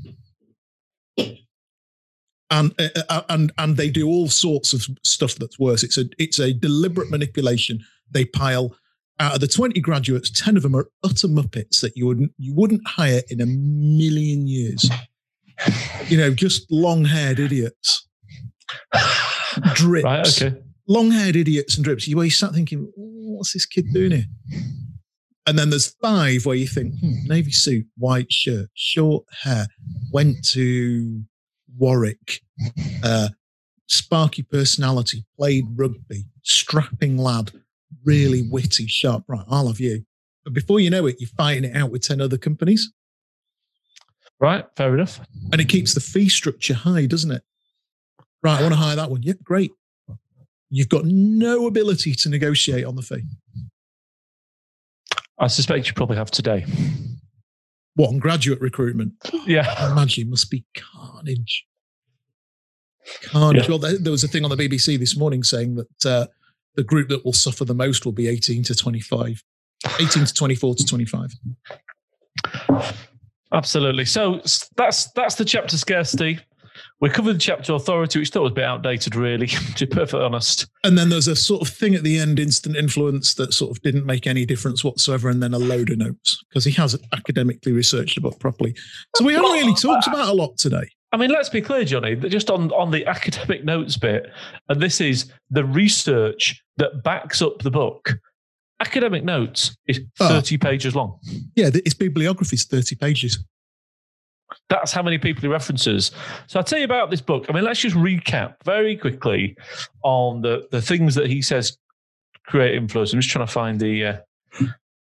And 2.48 2.72
uh, 2.78 2.88
uh, 3.08 3.22
and 3.28 3.52
and 3.58 3.76
they 3.76 3.90
do 3.90 4.06
all 4.08 4.28
sorts 4.28 4.72
of 4.72 4.86
stuff 5.04 5.34
that's 5.34 5.58
worse. 5.58 5.82
It's 5.82 5.98
a 5.98 6.04
it's 6.16 6.38
a 6.38 6.52
deliberate 6.52 7.10
manipulation. 7.10 7.84
They 8.10 8.24
pile 8.24 8.76
out 9.18 9.34
of 9.34 9.40
the 9.40 9.48
twenty 9.48 9.80
graduates, 9.80 10.30
ten 10.30 10.56
of 10.56 10.62
them 10.62 10.76
are 10.76 10.88
utter 11.02 11.26
muppets 11.26 11.80
that 11.80 11.96
you 11.96 12.06
wouldn't 12.06 12.32
you 12.38 12.54
wouldn't 12.54 12.86
hire 12.86 13.22
in 13.30 13.40
a 13.40 13.46
million 13.46 14.46
years. 14.46 14.88
You 16.08 16.18
know, 16.18 16.30
just 16.32 16.70
long 16.70 17.04
haired 17.04 17.38
idiots, 17.38 18.06
drips. 19.74 20.04
Right, 20.04 20.42
okay. 20.42 20.60
long 20.88 21.10
haired 21.10 21.36
idiots 21.36 21.76
and 21.76 21.84
drips. 21.84 22.06
You 22.06 22.16
where 22.16 22.24
you 22.24 22.30
start 22.30 22.54
thinking, 22.54 22.90
what's 22.94 23.52
this 23.52 23.66
kid 23.66 23.86
doing 23.92 24.12
here? 24.12 24.24
And 25.46 25.58
then 25.58 25.70
there's 25.70 25.94
five 26.02 26.44
where 26.44 26.56
you 26.56 26.66
think, 26.66 26.98
hmm, 27.00 27.26
navy 27.26 27.52
suit, 27.52 27.86
white 27.96 28.32
shirt, 28.32 28.68
short 28.74 29.24
hair, 29.42 29.68
went 30.12 30.44
to 30.48 31.22
Warwick, 31.78 32.40
uh, 33.04 33.28
sparky 33.86 34.42
personality, 34.42 35.24
played 35.38 35.64
rugby, 35.76 36.24
strapping 36.42 37.16
lad, 37.16 37.52
really 38.04 38.42
witty, 38.50 38.86
sharp. 38.88 39.24
Right, 39.28 39.44
I'll 39.48 39.68
have 39.68 39.80
you. 39.80 40.04
But 40.44 40.52
before 40.52 40.80
you 40.80 40.90
know 40.90 41.06
it, 41.06 41.16
you're 41.20 41.30
fighting 41.36 41.64
it 41.64 41.76
out 41.76 41.90
with 41.90 42.02
10 42.02 42.20
other 42.20 42.38
companies. 42.38 42.92
Right, 44.38 44.64
fair 44.76 44.94
enough. 44.94 45.20
And 45.52 45.60
it 45.60 45.68
keeps 45.68 45.94
the 45.94 46.00
fee 46.00 46.28
structure 46.28 46.74
high, 46.74 47.06
doesn't 47.06 47.30
it? 47.30 47.42
Right, 48.42 48.58
I 48.58 48.62
want 48.62 48.74
to 48.74 48.78
hire 48.80 48.96
that 48.96 49.10
one. 49.10 49.22
Yep, 49.22 49.38
great. 49.42 49.70
You've 50.70 50.88
got 50.88 51.04
no 51.04 51.66
ability 51.66 52.12
to 52.14 52.28
negotiate 52.28 52.84
on 52.84 52.96
the 52.96 53.02
fee. 53.02 53.22
I 55.38 55.46
suspect 55.46 55.86
you 55.86 55.92
probably 55.94 56.16
have 56.16 56.30
today. 56.30 56.64
What 57.94 58.08
on 58.08 58.18
graduate 58.18 58.60
recruitment? 58.60 59.14
Yeah, 59.46 59.60
I 59.78 59.86
Yeah. 59.86 59.92
imagine 59.92 60.26
it 60.26 60.30
must 60.30 60.50
be 60.50 60.64
carnage. 60.76 61.64
Carnage. 63.24 63.62
Yeah. 63.64 63.68
Well, 63.70 63.78
there, 63.78 63.98
there 63.98 64.10
was 64.12 64.24
a 64.24 64.28
thing 64.28 64.44
on 64.44 64.50
the 64.50 64.56
BBC 64.56 64.98
this 64.98 65.16
morning 65.16 65.42
saying 65.44 65.76
that 65.76 66.06
uh, 66.06 66.26
the 66.74 66.82
group 66.82 67.08
that 67.08 67.24
will 67.24 67.32
suffer 67.32 67.64
the 67.64 67.74
most 67.74 68.04
will 68.04 68.12
be 68.12 68.26
18 68.28 68.64
to 68.64 68.74
25, 68.74 69.42
18 70.00 70.24
to 70.26 70.34
24 70.34 70.74
to 70.74 70.84
25. 70.84 71.30
Absolutely. 73.56 74.04
So 74.04 74.40
that's 74.76 75.10
that's 75.12 75.34
the 75.36 75.44
chapter 75.44 75.78
scarcity. 75.78 76.38
We 77.00 77.08
covered 77.08 77.36
the 77.36 77.40
chapter 77.40 77.72
authority, 77.72 78.18
which 78.18 78.30
I 78.30 78.32
thought 78.32 78.42
was 78.42 78.52
a 78.52 78.54
bit 78.54 78.64
outdated, 78.64 79.16
really, 79.16 79.46
to 79.76 79.86
be 79.86 79.94
perfectly 79.94 80.24
honest. 80.24 80.66
And 80.84 80.96
then 80.96 81.08
there's 81.08 81.26
a 81.26 81.34
sort 81.34 81.62
of 81.62 81.74
thing 81.74 81.94
at 81.94 82.02
the 82.02 82.18
end, 82.18 82.38
instant 82.38 82.76
influence, 82.76 83.34
that 83.34 83.54
sort 83.54 83.70
of 83.70 83.82
didn't 83.82 84.04
make 84.04 84.26
any 84.26 84.44
difference 84.44 84.84
whatsoever, 84.84 85.30
and 85.30 85.42
then 85.42 85.54
a 85.54 85.58
load 85.58 85.90
of 85.90 85.98
notes 85.98 86.42
because 86.48 86.64
he 86.64 86.72
hasn't 86.72 87.02
academically 87.14 87.72
researched 87.72 88.14
the 88.16 88.20
book 88.20 88.38
properly. 88.38 88.74
So 89.16 89.24
we 89.24 89.32
haven't 89.32 89.52
really 89.52 89.74
talked 89.74 90.06
about 90.06 90.28
a 90.28 90.34
lot 90.34 90.58
today. 90.58 90.90
I 91.12 91.16
mean, 91.16 91.30
let's 91.30 91.48
be 91.48 91.62
clear, 91.62 91.84
Johnny, 91.84 92.14
just 92.14 92.50
on, 92.50 92.70
on 92.72 92.90
the 92.90 93.06
academic 93.06 93.64
notes 93.64 93.96
bit, 93.96 94.26
and 94.68 94.82
this 94.82 95.00
is 95.00 95.32
the 95.50 95.64
research 95.64 96.62
that 96.76 97.02
backs 97.02 97.40
up 97.40 97.62
the 97.62 97.70
book. 97.70 98.12
Academic 98.80 99.24
notes 99.24 99.76
is 99.86 100.00
30 100.18 100.56
oh. 100.56 100.58
pages 100.58 100.94
long. 100.94 101.18
Yeah, 101.54 101.70
his 101.84 101.94
bibliography 101.94 102.56
is 102.56 102.64
30 102.64 102.96
pages. 102.96 103.38
That's 104.68 104.92
how 104.92 105.02
many 105.02 105.18
people 105.18 105.42
he 105.42 105.48
references. 105.48 106.12
So 106.46 106.58
I'll 106.58 106.64
tell 106.64 106.78
you 106.78 106.84
about 106.84 107.10
this 107.10 107.20
book. 107.20 107.46
I 107.48 107.52
mean, 107.52 107.64
let's 107.64 107.80
just 107.80 107.96
recap 107.96 108.56
very 108.64 108.96
quickly 108.96 109.56
on 110.02 110.42
the, 110.42 110.68
the 110.70 110.82
things 110.82 111.14
that 111.14 111.26
he 111.26 111.42
says 111.42 111.76
create 112.46 112.74
influence. 112.74 113.12
I'm 113.12 113.20
just 113.20 113.30
trying 113.30 113.46
to 113.46 113.52
find 113.52 113.80
the 113.80 114.04
uh, 114.04 114.16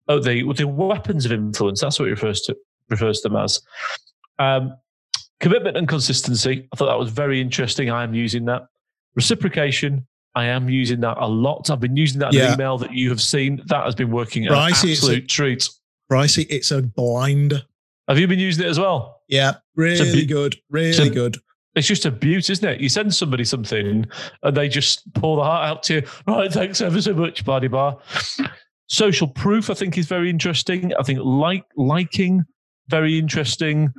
oh 0.08 0.20
the 0.20 0.52
the 0.54 0.68
weapons 0.68 1.26
of 1.26 1.32
influence. 1.32 1.82
That's 1.82 2.00
what 2.00 2.06
he 2.06 2.12
refers 2.12 2.42
to 2.42 2.56
refers 2.90 3.22
to 3.22 3.30
them 3.30 3.38
as. 3.38 3.62
Um, 4.40 4.76
commitment 5.40 5.78
and 5.78 5.88
consistency. 5.88 6.68
I 6.72 6.76
thought 6.76 6.88
that 6.88 7.00
was 7.00 7.12
very 7.12 7.42
interesting. 7.42 7.90
I 7.90 8.04
am 8.04 8.14
using 8.14 8.46
that. 8.46 8.64
Reciprocation. 9.16 10.08
I 10.36 10.46
am 10.46 10.70
using 10.70 11.00
that 11.02 11.18
a 11.20 11.28
lot. 11.28 11.70
I've 11.70 11.80
been 11.80 11.96
using 11.96 12.20
that 12.20 12.34
in 12.34 12.40
yeah. 12.40 12.54
email 12.54 12.78
that 12.80 12.94
you 12.94 13.10
have 13.10 13.22
seen. 13.22 13.62
That 13.68 13.86
has 13.86 13.96
been 13.96 14.12
working 14.12 14.48
an 14.48 14.54
absolute 14.54 15.28
treat. 15.28 15.70
Pricey, 16.12 16.46
it's 16.50 16.72
a 16.72 16.82
blinder. 16.82 17.62
Have 18.08 18.20
you 18.20 18.28
been 18.28 18.40
using 18.40 18.66
it 18.66 18.70
as 18.70 18.80
well? 18.80 19.22
Yeah, 19.30 19.54
really 19.76 20.26
good, 20.26 20.58
really 20.70 21.10
good. 21.10 21.38
It's 21.76 21.88
just 21.88 22.06
a 22.06 22.12
beaut, 22.12 22.50
isn't 22.50 22.68
it? 22.68 22.82
You 22.82 22.90
send 22.90 23.16
somebody 23.16 23.44
something 23.44 24.06
and 24.44 24.58
they 24.58 24.68
just 24.70 25.12
pour 25.16 25.38
the 25.38 25.44
heart 25.44 25.66
out 25.66 25.84
to 25.84 25.96
you. 25.96 26.04
Right, 26.28 26.52
thanks 26.52 26.82
ever 26.82 27.02
so 27.02 27.14
much, 27.14 27.44
Buddy 27.46 27.68
Bar. 27.68 27.98
Social 28.88 29.28
proof, 29.28 29.70
I 29.72 29.74
think, 29.74 29.98
is 29.98 30.06
very 30.06 30.30
interesting. 30.30 30.94
I 31.00 31.04
think 31.04 31.20
like 31.24 31.66
liking, 31.76 32.44
very 32.90 33.18
interesting. 33.18 33.92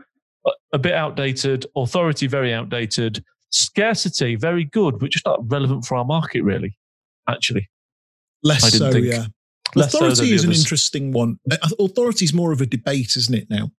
A 0.72 0.78
bit 0.78 0.92
outdated. 0.92 1.66
Authority, 1.74 2.26
very 2.28 2.52
outdated. 2.54 3.24
Scarcity, 3.54 4.34
very 4.34 4.64
good, 4.64 4.98
but 4.98 5.10
just 5.10 5.24
not 5.24 5.48
relevant 5.48 5.84
for 5.84 5.96
our 5.96 6.04
market, 6.04 6.42
really. 6.42 6.76
Actually, 7.28 7.70
less 8.42 8.76
so. 8.76 8.90
Think. 8.90 9.06
Yeah. 9.06 9.26
Less 9.76 9.94
authority 9.94 10.16
so 10.16 10.22
is 10.24 10.44
an 10.44 10.52
interesting 10.52 11.12
one. 11.12 11.38
Authority 11.78 12.24
is 12.24 12.32
more 12.34 12.52
of 12.52 12.60
a 12.60 12.66
debate, 12.66 13.16
isn't 13.16 13.34
it? 13.34 13.48
Now, 13.50 13.70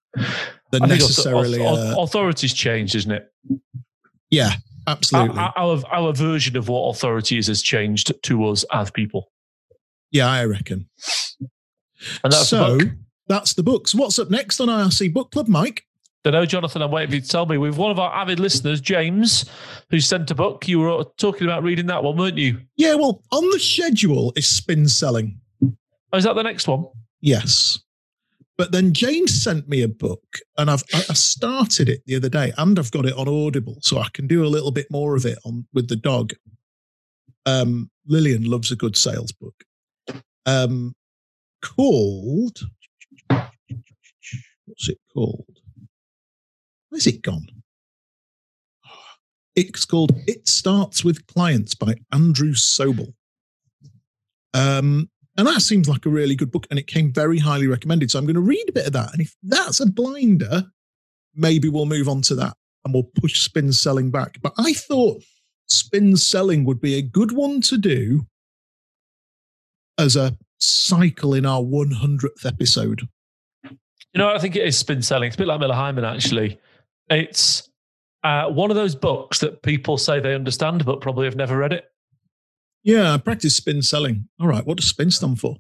than 0.72 0.88
necessarily. 0.88 1.60
Author, 1.62 2.00
uh, 2.00 2.04
authority's 2.04 2.54
changed, 2.54 2.96
isn't 2.96 3.12
it? 3.12 3.32
Yeah, 4.30 4.54
absolutely. 4.88 5.38
Our, 5.38 5.54
our, 5.58 5.82
our 5.92 6.14
version 6.14 6.56
of 6.56 6.70
what 6.70 6.90
authority 6.90 7.38
is 7.38 7.48
has 7.48 7.62
changed 7.62 8.14
to 8.24 8.46
us 8.46 8.64
as 8.72 8.92
people. 8.92 9.30
Yeah, 10.12 10.30
I 10.30 10.46
reckon. 10.46 10.88
And 12.24 12.32
that's 12.32 12.48
so 12.48 12.78
the 12.78 12.98
that's 13.28 13.54
the 13.54 13.64
books. 13.64 13.94
What's 13.94 14.20
up 14.20 14.30
next 14.30 14.62
on 14.62 14.70
IRC 14.70 15.14
Book 15.14 15.32
Club, 15.32 15.48
Mike? 15.50 15.84
Don't 16.26 16.34
know, 16.34 16.44
Jonathan. 16.44 16.82
I'm 16.82 16.90
waiting 16.90 17.10
for 17.12 17.16
you 17.18 17.22
to 17.22 17.28
tell 17.28 17.46
me. 17.46 17.60
With 17.60 17.78
one 17.78 17.92
of 17.92 18.00
our 18.00 18.12
avid 18.12 18.40
listeners, 18.40 18.82
James, 18.82 19.46
who 19.92 20.00
sent 20.00 20.32
a 20.32 20.36
book. 20.36 20.68
You 20.68 20.80
were 20.80 21.04
talking 21.18 21.46
about 21.46 21.62
reading 21.62 21.86
that 21.86 22.04
one, 22.04 22.18
weren't 22.18 22.40
you? 22.40 22.62
Yeah. 22.78 22.96
Well, 22.96 23.22
on 23.32 23.48
the 23.52 23.60
schedule 23.60 24.34
is 24.36 24.50
spin 24.50 24.88
selling. 24.90 25.40
Oh, 25.62 26.18
is 26.18 26.24
that 26.24 26.34
the 26.34 26.42
next 26.42 26.68
one? 26.68 26.88
Yes. 27.22 27.78
But 28.58 28.72
then 28.72 28.92
James 28.92 29.40
sent 29.40 29.70
me 29.70 29.84
a 29.84 29.88
book, 29.88 30.40
and 30.58 30.72
I've 30.72 30.84
I 30.96 31.14
started 31.14 31.90
it 31.90 32.02
the 32.08 32.16
other 32.16 32.30
day, 32.30 32.52
and 32.58 32.80
I've 32.80 32.90
got 32.90 33.06
it 33.06 33.14
on 33.14 33.28
Audible, 33.28 33.78
so 33.82 34.00
I 34.00 34.08
can 34.12 34.26
do 34.26 34.44
a 34.44 34.48
little 34.48 34.72
bit 34.72 34.90
more 34.90 35.16
of 35.16 35.28
it 35.28 35.38
on 35.46 35.68
with 35.76 35.90
the 35.90 35.96
dog. 35.96 36.34
Um, 37.46 37.92
Lillian 38.08 38.46
loves 38.46 38.72
a 38.72 38.76
good 38.76 38.98
sales 38.98 39.32
book. 39.32 39.64
Um, 40.48 40.96
called 41.62 42.58
what's 44.66 44.90
it 44.90 44.98
called? 45.14 45.60
Where's 46.96 47.08
it 47.08 47.24
gone? 47.24 47.46
It's 49.54 49.84
called 49.84 50.14
"It 50.28 50.48
Starts 50.48 51.04
with 51.04 51.28
Clients" 51.28 51.76
by 51.76 51.96
Andrew 52.14 52.54
Sobel. 52.54 53.14
Um, 54.54 55.10
and 55.36 55.46
that 55.46 55.60
seems 55.60 55.90
like 55.90 56.06
a 56.06 56.10
really 56.10 56.38
good 56.38 56.52
book, 56.52 56.68
and 56.70 56.80
it 56.80 56.88
came 56.88 57.12
very 57.12 57.38
highly 57.38 57.68
recommended. 57.68 58.12
So 58.12 58.18
I'm 58.18 58.24
going 58.24 58.36
to 58.36 58.40
read 58.40 58.64
a 58.70 58.72
bit 58.72 58.88
of 58.88 58.94
that. 58.94 59.12
And 59.12 59.22
if 59.22 59.36
that's 59.44 59.82
a 59.82 59.86
blinder, 59.88 60.64
maybe 61.36 61.68
we'll 61.68 61.86
move 61.86 62.08
on 62.08 62.22
to 62.22 62.36
that 62.36 62.54
and 62.86 62.94
we'll 62.94 63.12
push 63.20 63.42
spin 63.42 63.74
selling 63.74 64.10
back. 64.10 64.38
But 64.42 64.54
I 64.58 64.72
thought 64.72 65.22
spin 65.68 66.16
selling 66.16 66.64
would 66.64 66.80
be 66.80 66.96
a 66.96 67.02
good 67.02 67.34
one 67.34 67.60
to 67.64 67.78
do 67.78 68.26
as 69.98 70.16
a 70.16 70.38
cycle 70.60 71.34
in 71.34 71.46
our 71.46 71.62
100th 71.62 72.46
episode. 72.46 73.02
You 73.66 74.20
know, 74.20 74.34
I 74.34 74.40
think 74.40 74.56
it 74.56 74.66
is 74.66 74.78
spin 74.78 75.02
selling. 75.02 75.28
It's 75.28 75.36
a 75.36 75.40
bit 75.40 75.48
like 75.48 75.60
Miller 75.60 75.76
Heiman, 75.76 76.10
actually. 76.10 76.58
It's 77.10 77.70
uh, 78.24 78.50
one 78.50 78.72
of 78.72 78.76
those 78.76 78.96
books 78.96 79.40
that 79.40 79.62
people 79.62 79.98
say 79.98 80.20
they 80.20 80.34
understand, 80.34 80.86
but 80.86 81.02
probably 81.02 81.26
have 81.26 81.36
never 81.36 81.58
read 81.58 81.74
it. 81.74 81.86
Yeah, 82.84 83.14
I 83.14 83.18
practice 83.18 83.56
spin 83.56 83.82
selling. 83.82 84.28
All 84.40 84.48
right, 84.48 84.66
what 84.66 84.78
does 84.78 84.88
spin 84.88 85.12
stand 85.12 85.40
for? 85.40 85.58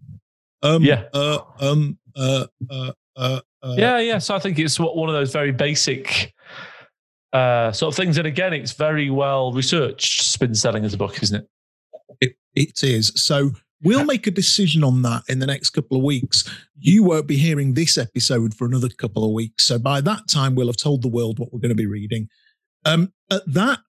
Um, 0.62 0.84
yeah. 0.84 1.05
Uh, 1.13 1.39
um, 1.60 1.97
uh, 2.15 2.47
uh, 2.69 2.91
uh, 3.15 3.41
uh, 3.62 3.75
yeah, 3.77 3.99
yeah. 3.99 4.17
So 4.17 4.36
I 4.36 4.39
think 4.39 4.60
it's 4.60 4.79
one 4.79 5.10
of 5.10 5.13
those 5.13 5.31
very 5.31 5.51
basic 5.51 6.34
uh, 7.34 7.71
sort 7.71 7.93
of 7.93 7.97
things. 7.97 8.17
And 8.17 8.27
again, 8.27 8.53
it's 8.53 8.73
very 8.73 9.10
well 9.10 9.51
researched. 9.51 10.23
Spin 10.23 10.55
selling 10.55 10.86
as 10.86 10.93
a 10.93 10.97
book, 10.97 11.21
isn't 11.21 11.41
it? 11.41 11.49
It, 12.21 12.36
it 12.55 12.84
is. 12.84 13.12
So 13.15 13.51
we'll 13.86 14.04
make 14.04 14.28
a 14.28 14.32
decision 14.32 14.84
on 14.84 15.02
that 15.04 15.24
in 15.30 15.39
the 15.39 15.45
next 15.45 15.69
couple 15.69 15.98
of 15.98 16.04
weeks. 16.04 16.43
You 16.78 17.04
won't 17.04 17.28
be 17.28 17.38
hearing 17.38 17.74
this 17.74 17.98
episode 17.98 18.54
for 18.54 18.65
another 18.65 18.89
couple 18.89 19.24
of 19.24 19.32
weeks. 19.32 19.65
So 19.65 19.80
by 19.80 20.02
that 20.02 20.28
time, 20.28 20.56
we'll 20.56 20.67
have 20.67 20.78
told 20.78 21.02
the 21.02 21.08
world 21.08 21.39
what 21.39 21.54
we're 21.54 21.60
going 21.60 21.69
to 21.69 21.76
be 21.76 21.86
reading. 21.86 22.28
Um, 22.84 23.13
at 23.32 23.41
that, 23.48 23.80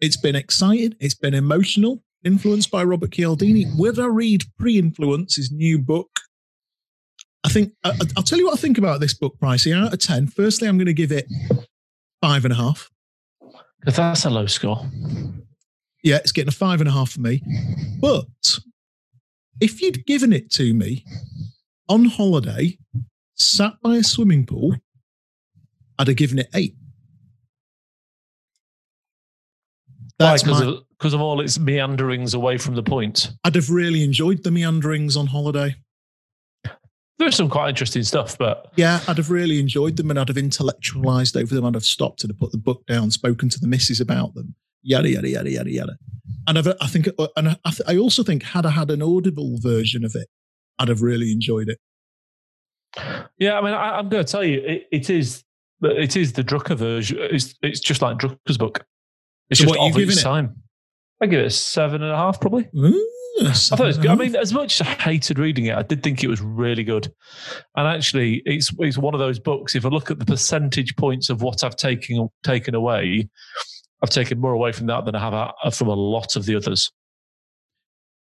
it's 0.00 0.16
been 0.16 0.36
exciting. 0.36 0.94
It's 1.00 1.14
been 1.14 1.34
emotional 1.34 2.02
influenced 2.24 2.70
by 2.70 2.84
Robert 2.84 3.12
Cialdini. 3.12 3.66
Would 3.76 3.98
I 3.98 4.06
read 4.06 4.42
Pre-Influence, 4.58 5.36
his 5.36 5.50
new 5.50 5.78
book? 5.78 6.08
I 7.44 7.48
think 7.48 7.72
I, 7.84 7.92
will 8.16 8.22
tell 8.22 8.38
you 8.38 8.46
what 8.46 8.58
I 8.58 8.60
think 8.60 8.78
about 8.78 9.00
this 9.00 9.14
book, 9.14 9.38
Pricey. 9.40 9.74
Out 9.74 9.92
of 9.92 9.98
ten, 10.00 10.26
firstly, 10.26 10.68
I'm 10.68 10.76
going 10.76 10.86
to 10.86 10.92
give 10.92 11.12
it 11.12 11.26
five 12.20 12.44
and 12.44 12.52
a 12.52 12.56
half. 12.56 12.90
Because 13.80 13.96
that's 13.96 14.24
a 14.24 14.30
low 14.30 14.46
score. 14.46 14.84
Yeah, 16.02 16.16
it's 16.16 16.32
getting 16.32 16.48
a 16.48 16.52
five 16.52 16.80
and 16.80 16.88
a 16.88 16.92
half 16.92 17.10
for 17.10 17.20
me. 17.20 17.42
But 18.00 18.26
if 19.60 19.80
you'd 19.82 20.06
given 20.06 20.32
it 20.32 20.50
to 20.52 20.74
me 20.74 21.04
on 21.88 22.06
holiday, 22.06 22.78
sat 23.34 23.74
by 23.82 23.96
a 23.96 24.04
swimming 24.04 24.46
pool, 24.46 24.76
I'd 25.98 26.08
have 26.08 26.16
given 26.16 26.38
it 26.38 26.48
eight. 26.54 26.76
That's 30.18 30.42
Why? 30.42 30.48
Because 30.48 30.64
my, 30.64 30.72
of, 30.72 30.88
because 30.98 31.14
of 31.14 31.20
all 31.20 31.40
its 31.40 31.58
meanderings 31.58 32.34
away 32.34 32.58
from 32.58 32.74
the 32.74 32.82
point. 32.82 33.30
I'd 33.44 33.54
have 33.54 33.70
really 33.70 34.02
enjoyed 34.02 34.42
the 34.42 34.50
meanderings 34.50 35.16
on 35.16 35.26
holiday. 35.26 35.76
There's 37.18 37.36
some 37.36 37.50
quite 37.50 37.68
interesting 37.68 38.04
stuff, 38.04 38.38
but 38.38 38.72
yeah, 38.76 39.00
I'd 39.08 39.16
have 39.16 39.30
really 39.30 39.58
enjoyed 39.58 39.96
them, 39.96 40.10
and 40.10 40.18
I'd 40.18 40.28
have 40.28 40.38
intellectualized 40.38 41.36
over 41.36 41.52
them. 41.52 41.64
I'd 41.64 41.74
have 41.74 41.84
stopped 41.84 42.22
and 42.22 42.38
put 42.38 42.52
the 42.52 42.58
book 42.58 42.86
down, 42.86 43.10
spoken 43.10 43.48
to 43.48 43.60
the 43.60 43.66
missus 43.66 44.00
about 44.00 44.34
them, 44.34 44.54
yada 44.82 45.10
yada 45.10 45.28
yada 45.28 45.50
yada 45.50 45.70
yada. 45.70 45.98
And 46.48 46.58
I've, 46.58 46.68
i 46.80 46.86
think, 46.86 47.08
uh, 47.18 47.28
and 47.36 47.50
I, 47.50 47.72
I 47.86 47.96
also 47.98 48.22
think, 48.22 48.42
had 48.42 48.64
I 48.64 48.70
had 48.70 48.90
an 48.90 49.02
audible 49.02 49.58
version 49.60 50.04
of 50.04 50.14
it, 50.14 50.28
I'd 50.78 50.88
have 50.88 51.02
really 51.02 51.30
enjoyed 51.30 51.68
it. 51.68 51.78
Yeah, 53.38 53.58
I 53.58 53.60
mean, 53.60 53.74
I, 53.74 53.98
am 53.98 54.08
going 54.08 54.24
to 54.24 54.32
tell 54.32 54.42
you, 54.42 54.60
it, 54.64 54.86
it 54.90 55.10
is, 55.10 55.44
it 55.82 56.16
is 56.16 56.32
the 56.32 56.42
Drucker 56.42 56.76
version. 56.76 57.18
It's, 57.20 57.54
it's 57.62 57.80
just 57.80 58.00
like 58.00 58.16
Drucker's 58.16 58.56
book. 58.56 58.84
It's 59.50 59.60
so 59.60 59.66
just 59.66 59.78
what, 59.78 59.94
of 59.94 59.98
its 59.98 60.22
time. 60.22 60.56
I 61.20 61.26
give 61.26 61.40
it 61.40 61.46
a 61.46 61.50
seven 61.50 62.02
and 62.02 62.12
a 62.12 62.16
half, 62.16 62.40
probably. 62.40 62.68
Ooh, 62.76 63.06
I 63.42 63.52
thought 63.52 63.80
it 63.80 63.86
was 63.86 63.98
good. 63.98 64.10
I 64.10 64.14
mean, 64.14 64.34
as 64.34 64.52
much 64.52 64.80
as 64.80 64.86
I 64.86 64.90
hated 64.90 65.38
reading 65.38 65.66
it, 65.66 65.76
I 65.76 65.82
did 65.82 66.02
think 66.02 66.24
it 66.24 66.28
was 66.28 66.40
really 66.40 66.84
good. 66.84 67.12
And 67.76 67.86
actually, 67.86 68.42
it's 68.44 68.72
it's 68.78 68.98
one 68.98 69.14
of 69.14 69.20
those 69.20 69.38
books. 69.38 69.74
If 69.74 69.84
I 69.84 69.88
look 69.88 70.10
at 70.10 70.18
the 70.18 70.24
percentage 70.24 70.94
points 70.96 71.28
of 71.28 71.42
what 71.42 71.64
I've 71.64 71.76
taken 71.76 72.28
taken 72.44 72.74
away, 72.74 73.28
I've 74.02 74.10
taken 74.10 74.40
more 74.40 74.52
away 74.52 74.72
from 74.72 74.86
that 74.86 75.04
than 75.04 75.14
I 75.14 75.20
have 75.20 75.34
uh, 75.34 75.70
from 75.70 75.88
a 75.88 75.94
lot 75.94 76.36
of 76.36 76.46
the 76.46 76.54
others. 76.56 76.92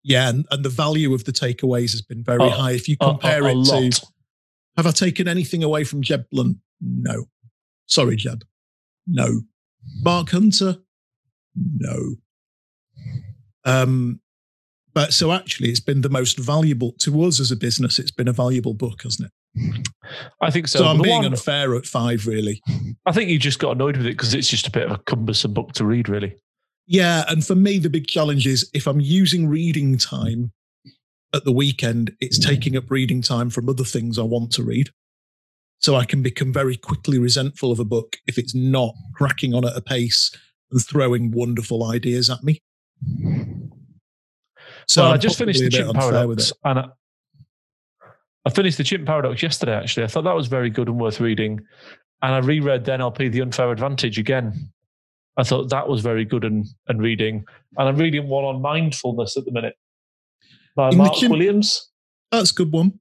Yeah, 0.03 0.29
and, 0.29 0.45
and 0.51 0.63
the 0.63 0.69
value 0.69 1.13
of 1.13 1.23
the 1.23 1.31
takeaways 1.31 1.91
has 1.91 2.01
been 2.01 2.23
very 2.23 2.43
uh, 2.43 2.49
high. 2.49 2.71
If 2.71 2.87
you 2.87 2.95
compare 2.95 3.43
uh, 3.43 3.53
it 3.53 3.65
to, 3.65 4.05
have 4.77 4.85
I 4.85 4.91
taken 4.91 5.27
anything 5.27 5.63
away 5.63 5.83
from 5.83 6.01
Jeb 6.01 6.25
Blount? 6.31 6.57
No. 6.79 7.25
Sorry, 7.87 8.15
Jeb. 8.15 8.43
No. 9.07 9.41
Mark 10.03 10.29
Hunter? 10.29 10.77
No. 11.55 12.15
Um, 13.63 14.21
but 14.93 15.11
so 15.11 15.31
actually, 15.31 15.69
it's 15.69 15.79
been 15.79 16.01
the 16.01 16.09
most 16.09 16.37
valuable 16.37 16.93
to 16.99 17.23
us 17.23 17.39
as 17.39 17.51
a 17.51 17.55
business. 17.55 17.99
It's 17.99 18.11
been 18.11 18.27
a 18.27 18.33
valuable 18.33 18.73
book, 18.73 19.03
hasn't 19.03 19.27
it? 19.27 19.33
I 20.41 20.51
think 20.51 20.67
so. 20.67 20.79
So, 20.79 20.85
I'm 20.85 20.97
The 20.97 21.03
being 21.03 21.23
one- 21.23 21.25
unfair 21.25 21.75
at 21.75 21.85
five, 21.85 22.27
really. 22.27 22.61
I 23.05 23.11
think 23.11 23.29
you 23.29 23.39
just 23.39 23.59
got 23.59 23.71
annoyed 23.71 23.97
with 23.97 24.05
it 24.05 24.11
because 24.11 24.33
it's 24.33 24.49
just 24.49 24.67
a 24.67 24.71
bit 24.71 24.83
of 24.83 24.91
a 24.91 24.97
cumbersome 24.99 25.53
book 25.53 25.73
to 25.73 25.85
read, 25.85 26.09
really. 26.09 26.35
Yeah, 26.87 27.25
and 27.29 27.43
for 27.45 27.55
me, 27.55 27.79
the 27.79 27.89
big 27.89 28.07
challenge 28.07 28.45
is 28.45 28.69
if 28.73 28.85
I'm 28.87 29.01
using 29.01 29.47
reading 29.47 29.97
time 29.97 30.51
at 31.33 31.43
the 31.43 31.51
weekend, 31.51 32.15
it's 32.19 32.37
taking 32.37 32.77
up 32.77 32.91
reading 32.91 33.21
time 33.21 33.49
from 33.49 33.67
other 33.69 33.83
things 33.83 34.19
I 34.19 34.23
want 34.23 34.51
to 34.53 34.63
read. 34.63 34.89
So 35.79 35.95
I 35.95 36.05
can 36.05 36.21
become 36.21 36.53
very 36.53 36.77
quickly 36.77 37.17
resentful 37.19 37.71
of 37.71 37.79
a 37.79 37.85
book 37.85 38.17
if 38.27 38.37
it's 38.37 38.55
not 38.55 38.93
cracking 39.15 39.53
on 39.53 39.65
at 39.65 39.75
a 39.75 39.81
pace 39.81 40.31
and 40.71 40.81
throwing 40.83 41.31
wonderful 41.31 41.83
ideas 41.83 42.29
at 42.29 42.43
me. 42.43 42.61
So 44.87 45.03
well, 45.03 45.13
I 45.13 45.17
just 45.17 45.37
finished 45.37 45.59
the 45.59 45.69
Chimp 45.69 45.93
Paradox, 45.95 46.53
and 46.63 46.79
I, 46.79 46.87
I 48.45 48.51
finished 48.51 48.77
the 48.77 48.83
Chimp 48.83 49.05
Paradox 49.05 49.41
yesterday. 49.41 49.75
Actually, 49.75 50.03
I 50.03 50.07
thought 50.07 50.23
that 50.23 50.35
was 50.35 50.47
very 50.47 50.69
good 50.69 50.87
and 50.87 50.99
worth 50.99 51.19
reading, 51.19 51.59
and 52.21 52.33
I 52.33 52.37
reread 52.39 52.85
the 52.85 52.91
NLP 52.91 53.31
The 53.31 53.41
Unfair 53.41 53.71
Advantage 53.71 54.19
again. 54.19 54.71
I 55.37 55.43
thought 55.43 55.69
that 55.69 55.87
was 55.87 56.01
very 56.01 56.23
good 56.23 56.45
and, 56.45 56.65
and 56.87 57.01
reading, 57.01 57.43
and 57.77 57.89
I'm 57.89 57.97
reading 57.97 58.27
one 58.27 58.43
on 58.43 58.61
mindfulness 58.61 59.35
at 59.35 59.45
the 59.45 59.51
minute 59.51 59.75
by 60.75 60.89
In 60.89 60.97
Mark 60.97 61.19
Williams. 61.21 61.89
That's 62.31 62.51
a 62.51 62.53
good 62.53 62.71
one. 62.71 62.99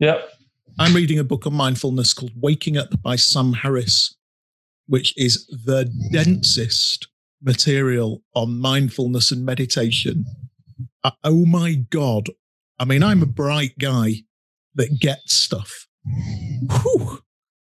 Yep. 0.00 0.30
I'm 0.78 0.94
reading 0.94 1.18
a 1.18 1.24
book 1.24 1.46
on 1.46 1.54
mindfulness 1.54 2.12
called 2.12 2.32
Waking 2.40 2.76
Up 2.76 3.00
by 3.00 3.16
Sam 3.16 3.52
Harris, 3.52 4.16
which 4.86 5.16
is 5.16 5.46
the 5.46 5.90
densest 6.10 7.08
material 7.40 8.22
on 8.34 8.58
mindfulness 8.58 9.30
and 9.30 9.44
meditation. 9.44 10.24
Uh, 11.04 11.12
oh 11.22 11.46
my 11.46 11.74
God. 11.74 12.30
I 12.78 12.84
mean, 12.84 13.04
I'm 13.04 13.22
a 13.22 13.26
bright 13.26 13.78
guy 13.78 14.24
that 14.76 14.98
gets 14.98 15.34
stuff. 15.34 15.86
Whew. 16.82 17.20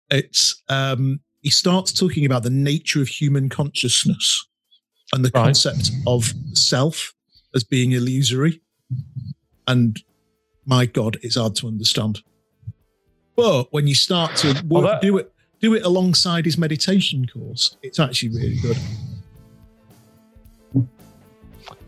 It's, 0.10 0.62
um, 0.70 1.20
he 1.42 1.50
starts 1.50 1.92
talking 1.92 2.26
about 2.26 2.44
the 2.44 2.50
nature 2.50 3.02
of 3.02 3.08
human 3.08 3.50
consciousness 3.50 4.46
and 5.14 5.24
the 5.26 5.32
Right. 5.34 5.46
concept 5.46 5.92
of 6.08 6.34
self 6.54 7.14
as 7.56 7.64
being 7.64 7.92
illusory. 7.94 8.62
And 9.68 10.02
my 10.66 10.86
God, 10.86 11.18
it's 11.22 11.36
hard 11.36 11.56
to 11.58 11.68
understand. 11.68 12.22
But 13.36 13.72
when 13.72 13.88
you 13.88 13.96
start 13.96 14.36
to 14.38 14.48
work, 14.54 14.64
Well, 14.68 14.82
that- 14.84 15.02
do 15.02 15.18
it, 15.18 15.32
do 15.62 15.74
it 15.76 15.84
alongside 15.84 16.46
his 16.46 16.58
meditation 16.58 17.26
course, 17.28 17.78
it's 17.84 18.00
actually 18.00 18.30
really 18.30 18.60
good. 18.62 18.78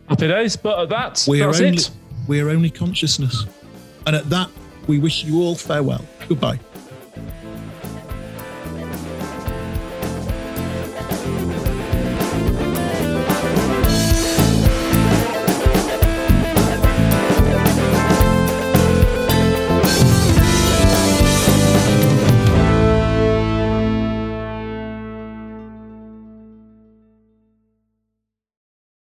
Happy 0.08 0.28
days, 0.28 0.56
but 0.58 0.80
at 0.80 0.90
that, 0.90 1.26
We 1.28 1.42
are 1.42 1.52
that's 1.52 1.62
only, 1.62 1.78
it. 1.78 1.90
we 2.28 2.40
are 2.42 2.50
only 2.50 2.70
consciousness, 2.70 3.46
and 4.06 4.16
at 4.16 4.30
that, 4.30 4.50
we 4.88 5.00
wish 5.00 5.24
you 5.24 5.42
all 5.42 5.56
farewell. 5.56 6.06
Goodbye. 6.28 6.60